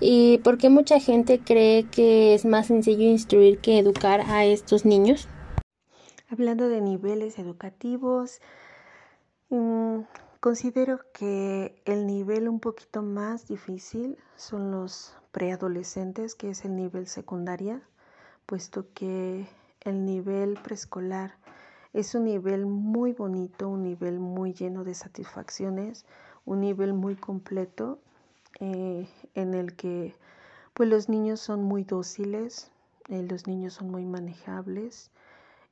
[0.00, 4.84] y por qué mucha gente cree que es más sencillo instruir que educar a estos
[4.84, 5.28] niños.
[6.30, 8.40] Hablando de niveles educativos,
[9.48, 10.00] mm,
[10.40, 17.06] considero que el nivel un poquito más difícil son los preadolescentes, que es el nivel
[17.06, 17.82] secundaria,
[18.46, 19.46] puesto que
[19.80, 21.34] el nivel preescolar
[21.92, 26.04] es un nivel muy bonito, un nivel muy lleno de satisfacciones,
[26.44, 27.98] un nivel muy completo
[28.60, 30.14] eh, en el que
[30.74, 32.70] pues los niños son muy dóciles,
[33.08, 35.10] eh, los niños son muy manejables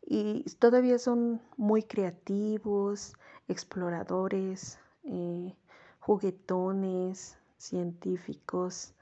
[0.05, 3.15] y todavía son muy creativos,
[3.49, 5.55] exploradores, eh,
[6.01, 8.95] juguetones, científicos.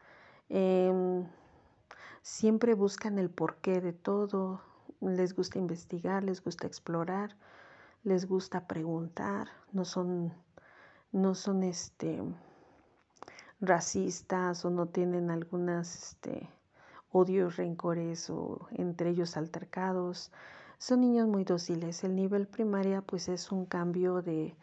[0.48, 1.26] Em,
[2.22, 4.60] siempre buscan el porqué de todo,
[5.00, 7.36] les gusta investigar, les gusta explorar,
[8.02, 10.32] les gusta preguntar, no son,
[11.12, 12.22] no son este,
[13.66, 16.48] racistas o no tienen algunas este,
[17.10, 20.32] odios, rencores o entre ellos altercados.
[20.78, 22.04] Son niños muy dóciles.
[22.04, 24.54] El nivel primaria pues es un cambio de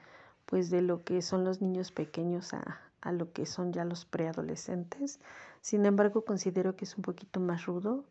[0.46, 4.06] pues de lo que son los niños pequeños a, a lo que son ya los
[4.06, 5.20] preadolescentes.
[5.62, 8.04] Sin embargo, considero que es un poquito más rudo,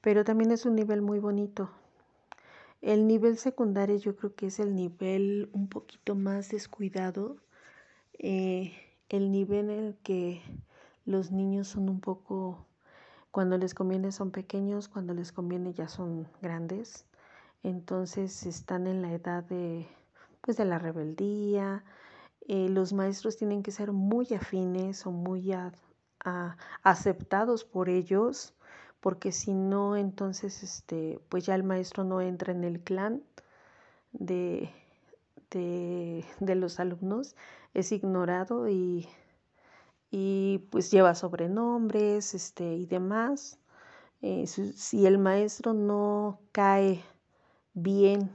[0.00, 1.70] pero también es un nivel muy bonito.
[2.80, 7.36] El nivel secundario yo creo que es el nivel un poquito más descuidado,
[8.18, 8.72] eh,
[9.10, 10.42] el nivel en el que
[11.04, 12.66] los niños son un poco,
[13.30, 17.04] cuando les conviene son pequeños, cuando les conviene ya son grandes,
[17.62, 19.86] entonces están en la edad de,
[20.40, 21.84] pues de la rebeldía,
[22.48, 25.52] eh, los maestros tienen que ser muy afines o muy
[26.82, 28.54] aceptados por ellos,
[29.00, 33.22] porque si no, entonces, este, pues ya el maestro no entra en el clan
[34.12, 34.70] de,
[35.50, 37.36] de, los alumnos,
[37.74, 39.08] es ignorado y,
[40.10, 43.58] y, pues lleva sobrenombres este, y demás.
[44.22, 47.02] Eh, si el maestro no cae
[47.74, 48.30] bien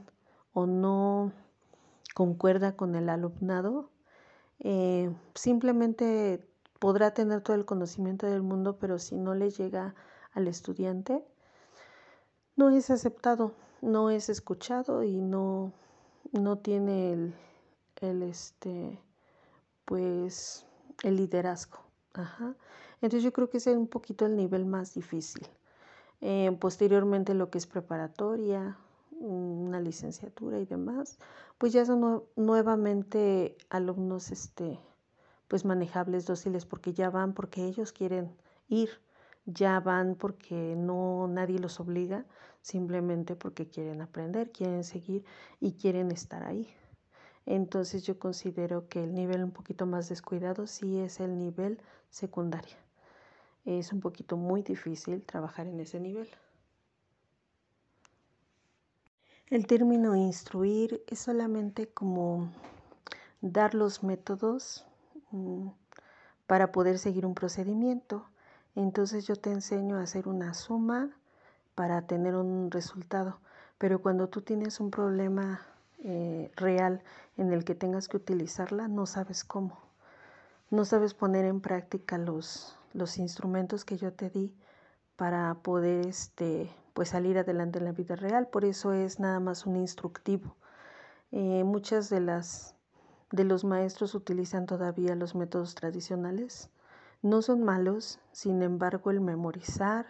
[0.52, 1.32] o no
[2.14, 3.90] concuerda con el alumnado,
[4.60, 6.46] eh, simplemente
[6.78, 9.94] podrá tener todo el conocimiento del mundo, pero si no le llega
[10.32, 11.24] al estudiante,
[12.56, 13.52] no es aceptado,
[13.82, 15.72] no es escuchado y no,
[16.32, 17.34] no tiene el,
[18.00, 18.98] el, este,
[19.84, 20.66] pues,
[21.02, 21.78] el liderazgo.
[23.00, 25.46] Entonces yo creo que ese es un poquito el nivel más difícil.
[26.20, 28.78] Eh, posteriormente lo que es preparatoria,
[29.20, 31.18] una licenciatura y demás,
[31.58, 34.78] pues ya son nuevamente alumnos este,
[35.48, 38.34] pues manejables, dóciles, porque ya van porque ellos quieren
[38.68, 38.90] ir,
[39.44, 42.24] ya van porque no nadie los obliga,
[42.66, 45.24] simplemente porque quieren aprender, quieren seguir
[45.60, 46.68] y quieren estar ahí.
[47.46, 52.76] Entonces yo considero que el nivel un poquito más descuidado sí es el nivel secundaria.
[53.64, 56.28] Es un poquito muy difícil trabajar en ese nivel.
[59.48, 62.50] El término instruir es solamente como
[63.42, 64.84] dar los métodos
[65.30, 65.68] mm,
[66.48, 68.26] para poder seguir un procedimiento.
[68.74, 71.16] Entonces yo te enseño a hacer una suma
[71.76, 73.38] para tener un resultado.
[73.78, 75.60] Pero cuando tú tienes un problema
[76.02, 77.04] eh, real
[77.36, 79.78] en el que tengas que utilizarla, no sabes cómo.
[80.70, 84.56] No sabes poner en práctica los, los instrumentos que yo te di
[85.14, 88.48] para poder este, pues salir adelante en la vida real.
[88.48, 90.56] Por eso es nada más un instructivo.
[91.30, 92.74] Eh, muchas de las
[93.32, 96.70] de los maestros utilizan todavía los métodos tradicionales.
[97.22, 100.06] No son malos, sin embargo, el memorizar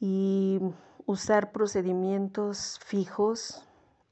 [0.00, 0.60] y
[1.06, 3.66] usar procedimientos fijos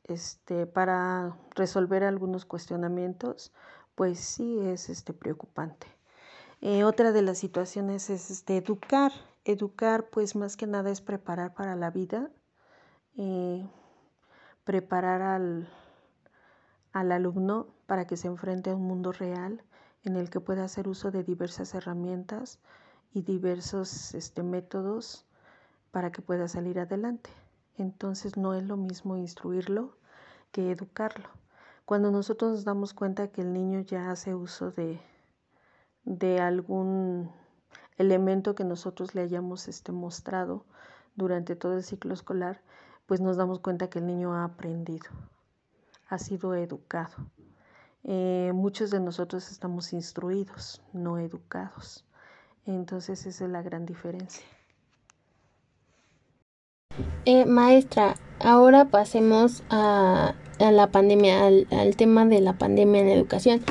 [0.04, 3.52] este, para resolver algunos cuestionamientos,
[3.94, 5.86] pues sí es este, preocupante.
[6.60, 9.12] Eh, otra de las situaciones es este, educar
[9.46, 12.30] educar pues más que nada es preparar para la vida,
[13.16, 13.66] eh,
[14.64, 15.68] preparar al,
[16.92, 19.62] al, alumno para que se enfrente a un mundo real
[20.04, 22.58] en el que pueda hacer uso de diversas herramientas
[23.12, 25.25] y diversos este, métodos
[25.96, 27.30] para que pueda salir adelante.
[27.78, 29.96] Entonces no es lo mismo instruirlo
[30.52, 31.26] que educarlo.
[31.86, 35.00] Cuando nosotros nos damos cuenta que el niño ya hace uso de,
[36.04, 37.32] de algún
[37.96, 40.66] elemento que nosotros le hayamos este, mostrado
[41.14, 42.60] durante todo el ciclo escolar,
[43.06, 45.08] pues nos damos cuenta que el niño ha aprendido,
[46.08, 47.14] ha sido educado.
[48.04, 52.04] Eh, muchos de nosotros estamos instruidos, no educados.
[52.66, 54.44] Entonces esa es la gran diferencia.
[57.24, 63.62] Eh, maestra, ahora pasemos a, la pandemia, al, tema de la pandemia en la educación.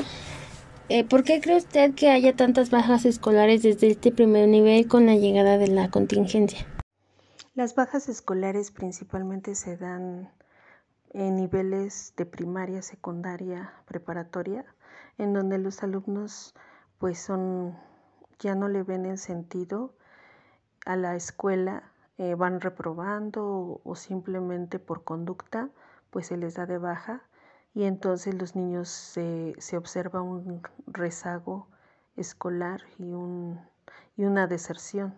[0.88, 5.06] Eh, ¿Por qué cree usted que haya tantas bajas escolares desde este primer nivel con
[5.06, 6.66] la llegada de la contingencia?
[7.54, 10.30] Las bajas escolares principalmente se dan
[11.10, 14.64] en niveles de primaria, secundaria, preparatoria,
[15.18, 16.54] en donde los alumnos
[16.98, 17.74] pues son
[18.38, 19.94] ya no le ven el sentido
[20.84, 25.70] a la escuela, eh, van reprobando o, simplemente por conducta
[26.10, 27.22] pues se les da de baja
[27.74, 31.68] y entonces los niños se, se observa un rezago
[32.16, 33.60] escolar y, un,
[34.16, 35.14] y una deserción.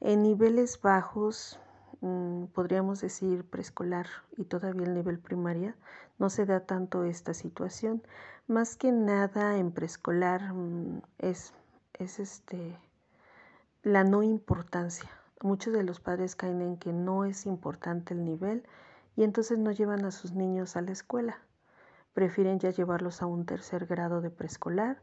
[0.00, 1.60] En niveles bajos,
[2.00, 4.06] mm, podríamos decir preescolar
[4.36, 5.76] y todavía el nivel primaria,
[6.18, 8.02] no se da tanto esta situación.
[8.48, 11.54] Más que nada en preescolar mm, es,
[11.94, 12.76] es este,
[13.82, 15.10] la no importancia.
[15.42, 18.66] Muchos de los padres caen en que no es importante el nivel
[19.16, 21.38] y entonces no llevan a sus niños a la escuela.
[22.14, 25.02] Prefieren ya llevarlos a un tercer grado de preescolar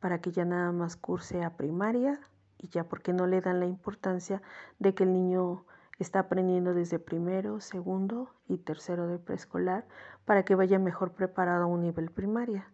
[0.00, 2.18] para que ya nada más curse a primaria
[2.56, 4.40] y ya porque no le dan la importancia
[4.78, 5.66] de que el niño
[5.98, 9.86] está aprendiendo desde primero, segundo y tercero de preescolar
[10.24, 12.70] para que vaya mejor preparado a un nivel primaria.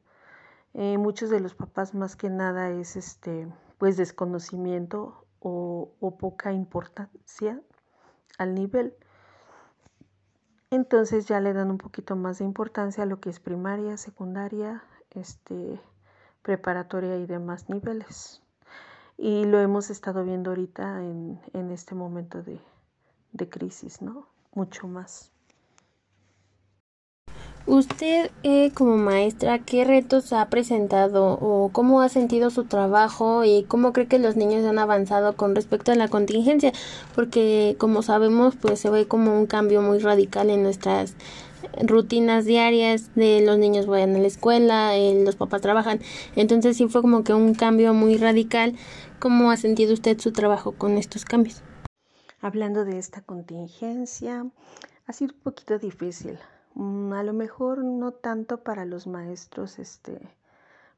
[0.75, 3.49] Eh, muchos de los papás más que nada es este
[3.79, 7.61] pues desconocimiento o, poca importancia
[8.39, 8.95] al nivel.
[10.71, 14.85] Entonces ya le dan un poquito más de importancia a lo que es primaria, secundaria,
[15.11, 15.81] este,
[16.43, 18.43] preparatoria y demás niveles.
[19.17, 22.61] Y lo hemos estado viendo ahorita en, en este momento de,
[23.33, 24.27] de crisis, ¿no?
[24.55, 25.33] Mucho más.
[27.67, 33.65] Usted eh, como maestra, ¿qué retos ha presentado o cómo ha sentido su trabajo y
[33.65, 36.73] cómo cree que los niños han avanzado con respecto a la contingencia?
[37.15, 41.15] Porque como sabemos, pues se ve como un cambio muy radical en nuestras
[41.83, 46.01] rutinas diarias de los niños vayan a la escuela, eh, los papás trabajan.
[46.37, 48.75] Entonces sí fue como que un cambio muy radical.
[49.19, 51.63] ¿Cómo ha sentido usted su trabajo con estos cambios?
[52.41, 54.47] Hablando de esta contingencia,
[55.07, 56.39] ha sido un poquito difícil
[56.77, 60.21] a lo mejor no tanto para los maestros este,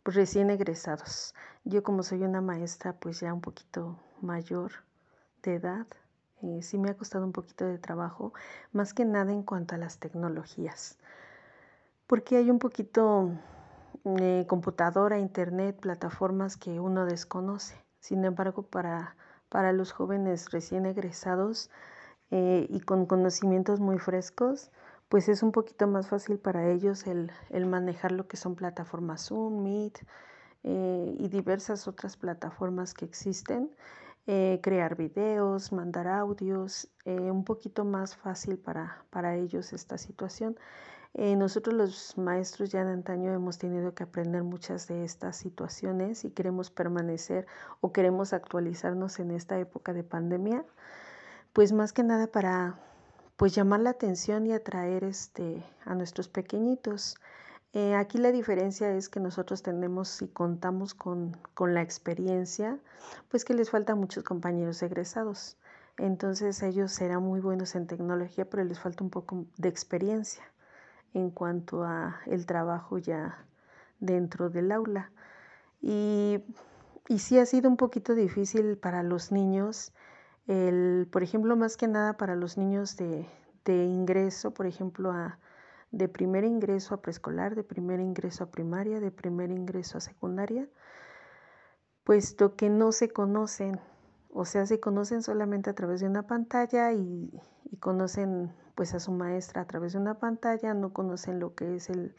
[0.04, 1.34] recién egresados.
[1.64, 4.72] Yo como soy una maestra pues ya un poquito mayor
[5.42, 5.86] de edad,
[6.42, 8.32] eh, sí me ha costado un poquito de trabajo,
[8.72, 10.98] más que nada en cuanto a las tecnologías.
[12.06, 13.30] Porque hay un poquito
[14.04, 17.76] eh, computadora, internet, plataformas que uno desconoce.
[18.00, 19.16] Sin embargo, para,
[19.48, 21.70] para los jóvenes recién egresados
[22.30, 24.72] eh, y con conocimientos muy frescos,
[25.12, 29.62] pues es un poquito más fácil para ellos el, manejar lo que son plataformas Zoom,
[29.62, 29.98] Meet
[30.62, 33.70] eh, y diversas otras plataformas que existen.
[34.26, 40.56] Eh, crear videos, mandar audios, eh, un poquito más fácil para, para ellos esta situación.
[41.14, 46.30] nosotros los maestros ya de antaño hemos tenido que aprender muchas de estas situaciones y
[46.30, 47.46] queremos permanecer
[47.82, 50.64] o queremos actualizarnos en esta época de pandemia,
[51.52, 52.78] pues más que nada para
[53.42, 57.16] pues llamar la atención y atraer este, a nuestros pequeñitos.
[57.72, 62.78] Eh, aquí la diferencia es que nosotros tenemos y contamos con, con, la experiencia,
[63.30, 65.56] pues que les faltan muchos compañeros egresados.
[65.98, 70.44] Entonces ellos serán muy buenos en tecnología, pero les falta un poco de experiencia
[71.12, 73.44] en cuanto a el trabajo ya
[73.98, 75.10] dentro del aula.
[75.80, 76.44] Y,
[77.08, 79.92] y sí ha sido un poquito difícil para los niños
[80.46, 83.28] el, por ejemplo, más que nada para los niños de,
[83.64, 85.38] de ingreso, por ejemplo, a,
[85.90, 90.68] de primer ingreso a preescolar, de primer ingreso a primaria, de primer ingreso a secundaria,
[92.04, 93.80] puesto que no se conocen,
[94.30, 97.30] o sea, se conocen solamente a través de una pantalla y,
[97.70, 101.76] y conocen pues a su maestra a través de una pantalla, no conocen lo que
[101.76, 102.16] es el,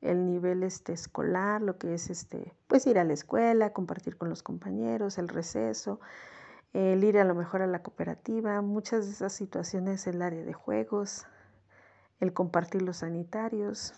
[0.00, 4.28] el nivel este, escolar, lo que es este, pues ir a la escuela, compartir con
[4.28, 6.00] los compañeros, el receso,
[6.72, 10.52] el ir a lo mejor a la cooperativa, muchas de esas situaciones, el área de
[10.52, 11.26] juegos,
[12.20, 13.94] el compartir los sanitarios,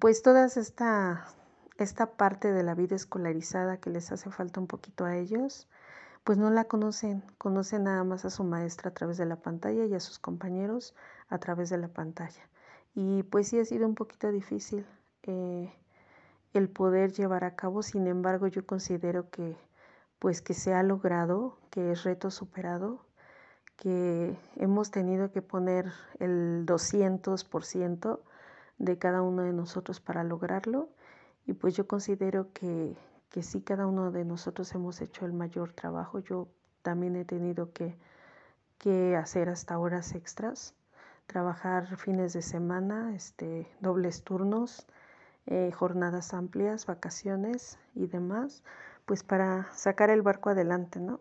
[0.00, 1.26] pues toda esta,
[1.76, 5.68] esta parte de la vida escolarizada que les hace falta un poquito a ellos,
[6.24, 9.84] pues no la conocen, conocen nada más a su maestra a través de la pantalla
[9.84, 10.94] y a sus compañeros
[11.28, 12.48] a través de la pantalla.
[12.94, 14.86] Y pues sí ha sido un poquito difícil
[15.24, 15.70] eh,
[16.54, 19.56] el poder llevar a cabo, sin embargo yo considero que
[20.18, 23.04] pues que se ha logrado, que es reto superado,
[23.76, 28.20] que hemos tenido que poner el 200%
[28.78, 30.88] de cada uno de nosotros para lograrlo
[31.46, 32.96] y pues yo considero que,
[33.30, 36.18] que sí cada uno de nosotros hemos hecho el mayor trabajo.
[36.20, 36.48] Yo
[36.82, 37.96] también he tenido que,
[38.78, 40.74] que hacer hasta horas extras,
[41.26, 44.86] trabajar fines de semana, este, dobles turnos,
[45.46, 48.62] eh, jornadas amplias, vacaciones y demás
[49.06, 51.20] pues para sacar el barco adelante, ¿no?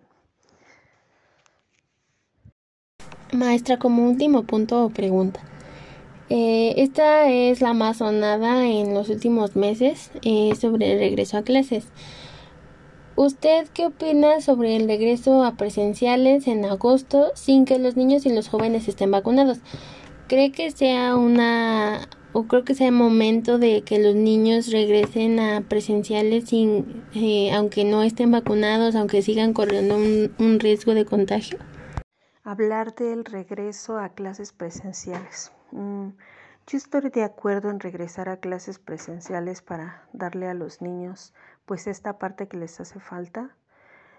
[3.33, 5.39] Maestra, como último punto o pregunta,
[6.29, 11.43] Eh, esta es la más sonada en los últimos meses eh, sobre el regreso a
[11.43, 11.85] clases.
[13.15, 18.33] ¿Usted qué opina sobre el regreso a presenciales en agosto sin que los niños y
[18.33, 19.59] los jóvenes estén vacunados?
[20.27, 25.61] ¿Cree que sea una o creo que sea momento de que los niños regresen a
[25.61, 31.59] presenciales sin eh, aunque no estén vacunados, aunque sigan corriendo un, un riesgo de contagio?
[32.43, 35.53] Hablar del regreso a clases presenciales.
[35.71, 36.09] Mm,
[36.67, 41.33] yo estoy de acuerdo en regresar a clases presenciales para darle a los niños
[41.65, 43.55] pues esta parte que les hace falta.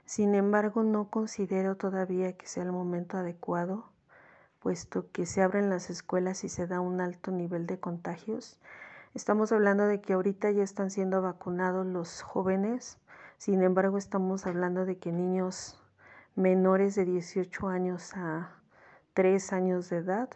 [0.05, 3.94] Sin embargo, no considero todavía que sea el momento adecuado,
[4.65, 8.59] puesto que se abren las escuelas y se da un alto nivel de contagios.
[9.12, 12.97] Estamos hablando de que ahorita ya están siendo vacunados los jóvenes,
[13.37, 15.79] sin embargo estamos hablando de que niños
[16.35, 18.55] menores de 18 años a
[19.12, 20.31] 3 años de edad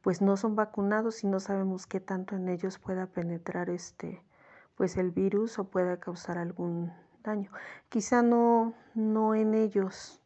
[0.00, 4.22] pues no son vacunados y no sabemos qué tanto en ellos pueda penetrar este
[4.76, 6.92] pues el virus o pueda causar algún
[7.24, 7.50] daño.
[7.88, 10.21] Quizá no, no en ellos,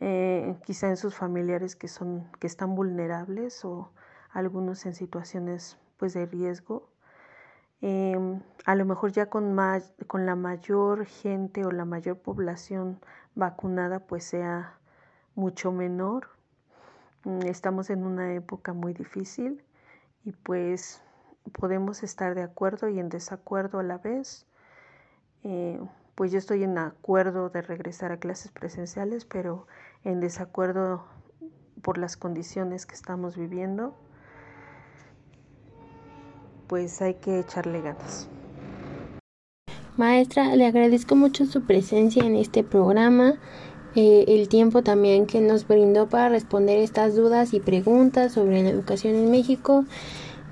[0.00, 3.92] eh, quizá en sus familiares que son, que están vulnerables o
[4.30, 6.88] algunos en situaciones pues de riesgo.
[7.82, 9.56] Em, a lo mejor ya con,
[10.06, 13.00] con la mayor gente o la mayor población
[13.34, 14.78] vacunada pues sea
[15.34, 16.28] mucho menor
[17.24, 19.62] Mm, estamos en una época muy difícil
[20.24, 21.02] y pues
[21.52, 24.46] podemos estar de acuerdo y en desacuerdo a la vez.
[25.44, 25.80] Eh,
[26.20, 29.66] pues yo estoy en acuerdo de regresar a clases presenciales, pero
[30.04, 31.06] en desacuerdo
[31.80, 33.94] por las condiciones que estamos viviendo,
[36.66, 38.28] pues hay que echarle ganas.
[39.96, 43.36] Maestra, le agradezco mucho su presencia en este programa.
[43.94, 48.68] Eh, el tiempo también que nos brindó para responder estas dudas y preguntas sobre la
[48.68, 49.86] educación en México.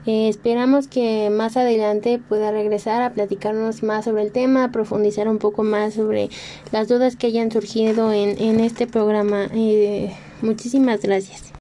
[0.09, 5.37] Eh, esperamos que más adelante pueda regresar a platicarnos más sobre el tema, profundizar un
[5.37, 6.31] poco más sobre
[6.73, 9.49] las dudas que hayan surgido en, en este programa.
[9.53, 11.53] Eh, muchísimas gracias.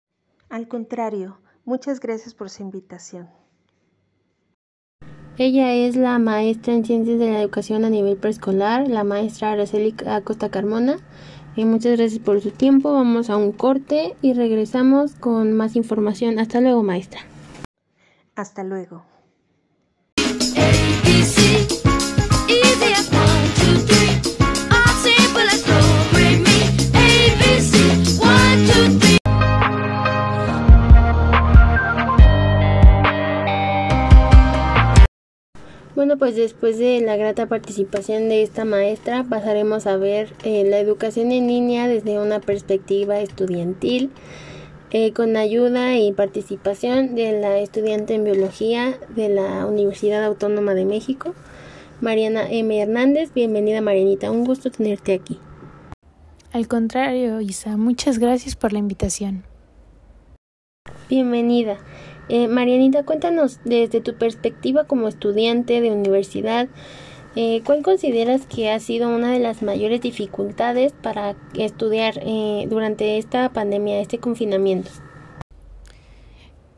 [0.48, 3.28] Al contrario, muchas gracias por su invitación.
[5.38, 9.93] Ella es la maestra en ciencias de la educación a nivel preescolar, la maestra Araceli
[10.06, 11.00] Acosta Carmona
[11.66, 12.93] muchas gracias por su tiempo.
[12.93, 16.39] Vamos a un corte y regresamos con más información.
[16.39, 17.22] Hasta luego, maestra.
[18.38, 19.03] Hasta luego.
[35.95, 40.77] Bueno, pues después de la grata participación de esta maestra, pasaremos a ver eh, la
[40.77, 44.11] educación en línea desde una perspectiva estudiantil,
[44.91, 50.85] eh, con ayuda y participación de la estudiante en biología de la Universidad Autónoma de
[50.85, 51.33] México,
[51.99, 52.79] Mariana M.
[52.81, 53.33] Hernández.
[53.33, 55.39] Bienvenida, Marianita, un gusto tenerte aquí.
[56.53, 59.43] Al contrario, Isa, muchas gracias por la invitación.
[61.09, 61.77] Bienvenida.
[62.29, 66.67] Eh, Marianita, cuéntanos desde tu perspectiva como estudiante de universidad,
[67.39, 73.19] eh, ¿cuál consideras que ha sido una de las mayores dificultades para estudiar eh, durante
[73.19, 74.89] esta pandemia, este confinamiento?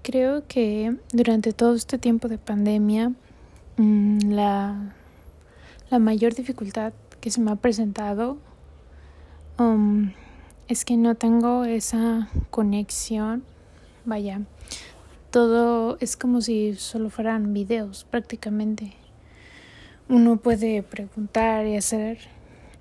[0.01, 3.13] Creo que durante todo este tiempo de pandemia,
[3.77, 4.95] mm, la,
[5.89, 6.91] la mayor dificultad
[7.21, 8.37] que se me ha presentado
[9.59, 10.11] um,
[10.67, 13.45] es que no tengo esa conexión,
[14.03, 14.41] vaya,
[15.31, 18.99] todo es como si solo fueran videos prácticamente.
[20.09, 22.17] Uno puede preguntar y hacer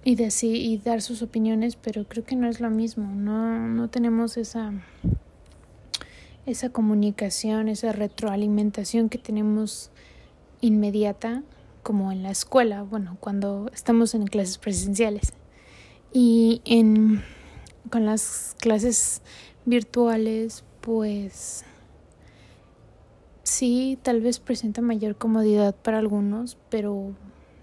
[0.02, 3.06] y decir y dar sus opiniones, pero creo que no es lo mismo.
[3.14, 4.72] No, no tenemos esa
[6.46, 9.90] esa comunicación, esa retroalimentación que tenemos
[10.62, 11.42] inmediata
[11.82, 15.34] como en la escuela, bueno, cuando estamos en clases presenciales.
[16.12, 17.22] Y en
[17.90, 19.22] con las clases
[19.66, 21.64] virtuales, pues
[23.48, 27.14] sí, tal vez presenta mayor comodidad para algunos, pero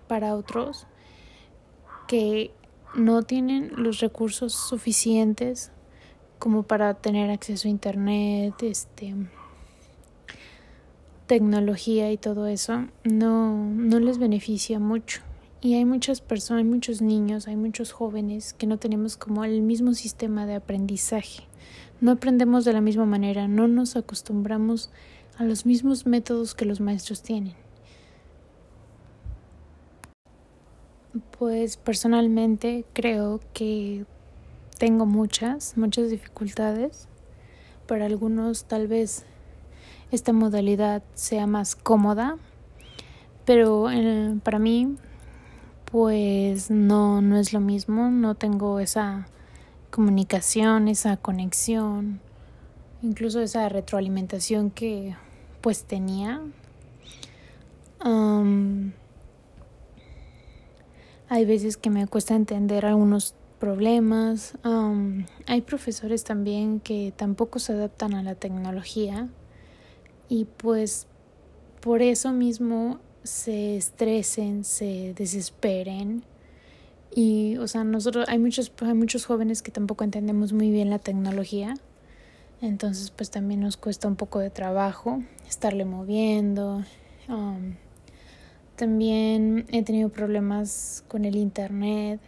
[0.08, 0.88] para otros
[2.08, 2.52] que
[2.96, 5.72] no tienen los recursos suficientes
[6.40, 9.16] como para tener acceso a internet, este
[11.28, 15.22] tecnología y todo eso, no, no les beneficia mucho.
[15.62, 19.62] Y hay muchas personas, hay muchos niños, hay muchos jóvenes que no tenemos como el
[19.62, 21.44] mismo sistema de aprendizaje.
[22.02, 24.92] No aprendemos de la misma manera, no nos acostumbramos
[25.38, 27.54] a los mismos métodos que los maestros tienen.
[31.38, 34.06] Pues personalmente creo que
[34.78, 37.08] tengo muchas, muchas dificultades.
[37.88, 39.26] Para algunos tal vez
[40.12, 42.38] esta modalidad sea más cómoda,
[43.46, 44.96] pero eh, para mí
[45.92, 49.28] pues no, no es lo mismo, no tengo esa
[49.92, 52.20] comunicación, esa conexión,
[53.02, 55.16] incluso esa retroalimentación que
[55.66, 56.43] pues tenía.
[61.28, 64.59] hay veces que me cuesta entender algunos problemas.
[65.47, 69.28] hay profesores también que tampoco se adaptan a la tecnología
[70.30, 71.07] y pues
[71.82, 76.26] por eso mismo se estresen, se desesperen.
[77.16, 80.99] Y, o sea, nosotros, hay muchos, hay muchos jóvenes que tampoco entendemos muy bien la
[80.99, 81.74] tecnología.
[82.66, 86.84] Entonces, pues también nos cuesta un poco de trabajo estarle moviendo.
[87.30, 87.76] Um,
[88.76, 92.20] también he tenido problemas con el internet.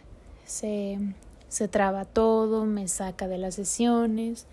[0.46, 1.00] Se,
[1.48, 4.46] se traba todo, me saca de las sesiones.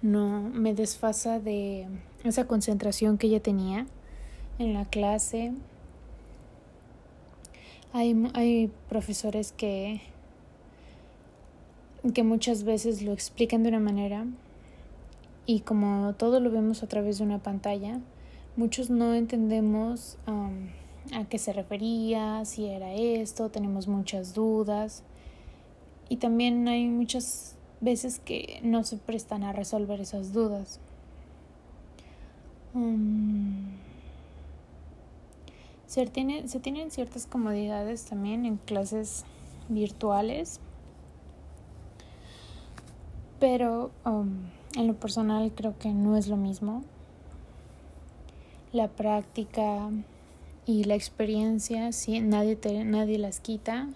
[0.00, 1.88] No, me desfasa de
[2.22, 3.86] esa concentración que ya tenía
[4.60, 5.52] en la clase.
[7.92, 10.02] Hay, hay profesores que,
[12.14, 14.24] que muchas veces lo explican de una manera
[15.46, 18.00] y como todo lo vemos a través de una pantalla,
[18.56, 25.02] muchos no entendemos a qué se refería, si era esto, tenemos muchas dudas
[26.08, 30.78] y también hay muchas veces que no se prestan a resolver esas dudas.
[35.86, 39.24] Se, tiene, se tienen ciertas comodidades también en clases
[39.68, 40.60] virtuales,
[43.40, 43.90] pero
[44.76, 46.84] en lo personal creo que no es lo mismo.
[48.72, 49.90] La práctica
[50.66, 53.88] y la experiencia, sí, nadie, te, nadie las quita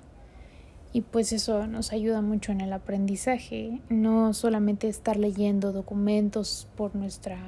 [0.92, 6.94] y pues eso nos ayuda mucho en el aprendizaje, no solamente estar leyendo documentos por
[6.96, 7.38] nuestra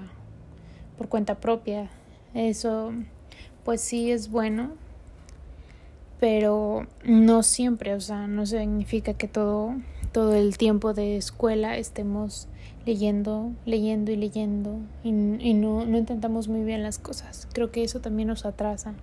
[0.99, 1.89] por cuenta propia.
[2.35, 2.93] Eso
[3.65, 4.73] pues sí es bueno,
[6.21, 9.75] pero no siempre, o sea, no significa que todo,
[10.13, 12.49] todo el tiempo de escuela estemos
[12.87, 17.49] leyendo, leyendo y leyendo y, no, no intentamos muy bien las cosas.
[17.53, 18.95] Creo que eso también nos atrasa.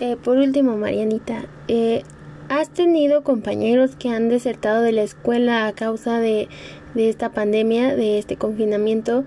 [0.00, 2.02] Eh, por último, Marianita, eh,
[2.48, 6.48] ¿has tenido compañeros que han desertado de la escuela a causa de,
[6.94, 9.24] de esta pandemia, de este confinamiento?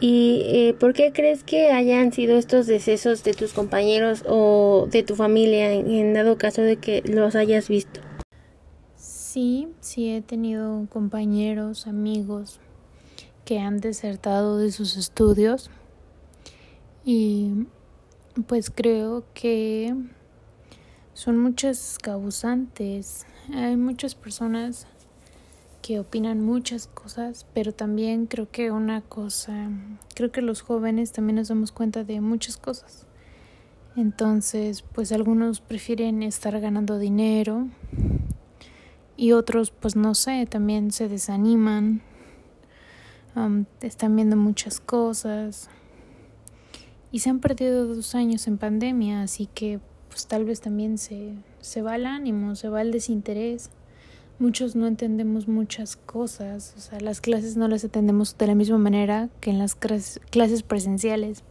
[0.00, 5.02] ¿Y eh, por qué crees que hayan sido estos decesos de tus compañeros o de
[5.02, 8.00] tu familia en, dado caso de que los hayas visto?
[9.32, 12.58] Sí, sí he tenido compañeros, amigos
[13.44, 15.70] que han desertado de sus estudios
[17.04, 17.68] y
[18.48, 19.94] pues creo que
[21.14, 23.24] son muchas causantes.
[23.54, 24.88] Hay muchas personas
[25.80, 29.70] que opinan muchas cosas, pero también creo que una cosa,
[30.16, 33.06] creo que los jóvenes también nos damos cuenta de muchas cosas.
[33.94, 37.68] Entonces, pues algunos prefieren estar ganando dinero
[39.20, 42.00] y otros, pues no sé, también se desaniman,
[43.82, 45.68] están viendo muchas cosas
[47.12, 51.34] y se han perdido dos años en pandemia, así que pues tal vez también se,
[51.60, 53.68] se va el ánimo, se va el desinterés
[54.38, 58.78] muchos no entendemos muchas cosas, o sea, las clases no las atendemos de la misma
[58.78, 61.44] manera que en las clases presenciales.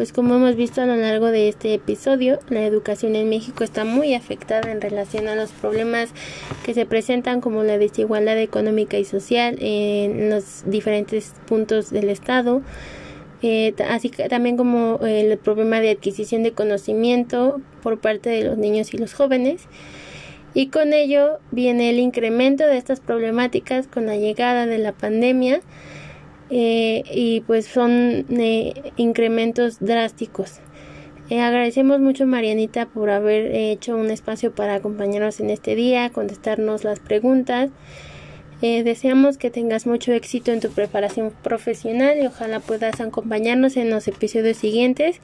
[0.00, 3.84] Pues como hemos visto a lo largo de este episodio, la educación en México está
[3.84, 6.08] muy afectada en relación a los problemas
[6.64, 12.62] que se presentan como la desigualdad económica y social en los diferentes puntos del Estado,
[13.42, 18.56] eh, así que también como el problema de adquisición de conocimiento por parte de los
[18.56, 19.64] niños y los jóvenes.
[20.54, 25.60] Y con ello viene el incremento de estas problemáticas con la llegada de la pandemia
[26.50, 30.60] eh, y pues son eh, incrementos drásticos.
[31.30, 37.00] agradecemos mucho Marianita por haber hecho un espacio para acompañarnos en este día, contestarnos las
[37.00, 37.70] preguntas.
[38.62, 43.88] Eh, deseamos que tengas mucho éxito en tu preparación profesional y ojalá puedas acompañarnos en
[43.88, 45.20] los episodios siguientes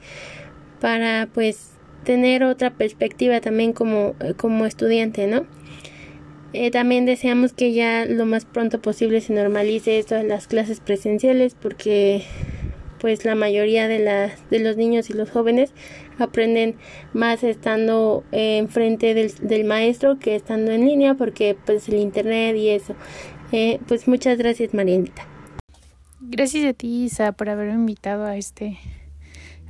[0.81, 1.69] para pues
[2.03, 5.45] tener otra perspectiva también como, eh, como estudiante, ¿no?
[6.53, 10.79] Eh, también deseamos que ya lo más pronto posible se normalice esto de las clases
[10.79, 12.23] presenciales porque
[12.99, 15.71] pues la mayoría de, las de los niños y los jóvenes
[16.17, 16.75] aprenden
[17.13, 22.69] más estando enfrente del, del, maestro que estando en línea porque pues el internet y
[22.69, 22.95] eso.
[23.51, 25.27] Eh, pues muchas gracias Marianita
[26.29, 28.77] gracias a ti Isa por haberme invitado a este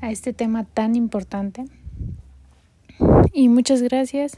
[0.02, 1.66] a este tema tan importante.
[3.34, 4.38] Y muchas gracias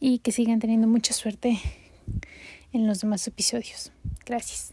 [0.00, 1.58] y que sigan teniendo mucha suerte
[2.72, 3.92] en los demás episodios.
[4.26, 4.72] Gracias.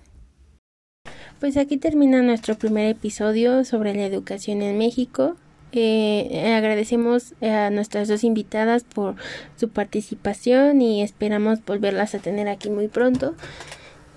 [1.39, 5.35] Pues aquí termina nuestro primer episodio sobre la educación en México.
[5.71, 9.15] Eh, agradecemos a nuestras dos invitadas por
[9.57, 13.35] su participación y esperamos volverlas a tener aquí muy pronto.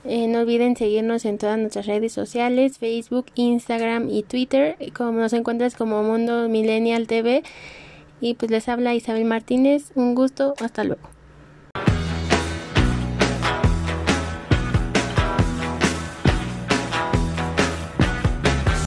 [0.04, 5.32] Eh, no olviden seguirnos en todas nuestras redes sociales, Facebook, Instagram y Twitter, como nos
[5.32, 7.42] encuentras como Mundo Millennial TV.
[8.20, 9.92] Y pues les habla Isabel Martínez.
[9.94, 10.54] Un gusto.
[10.60, 11.17] Hasta luego.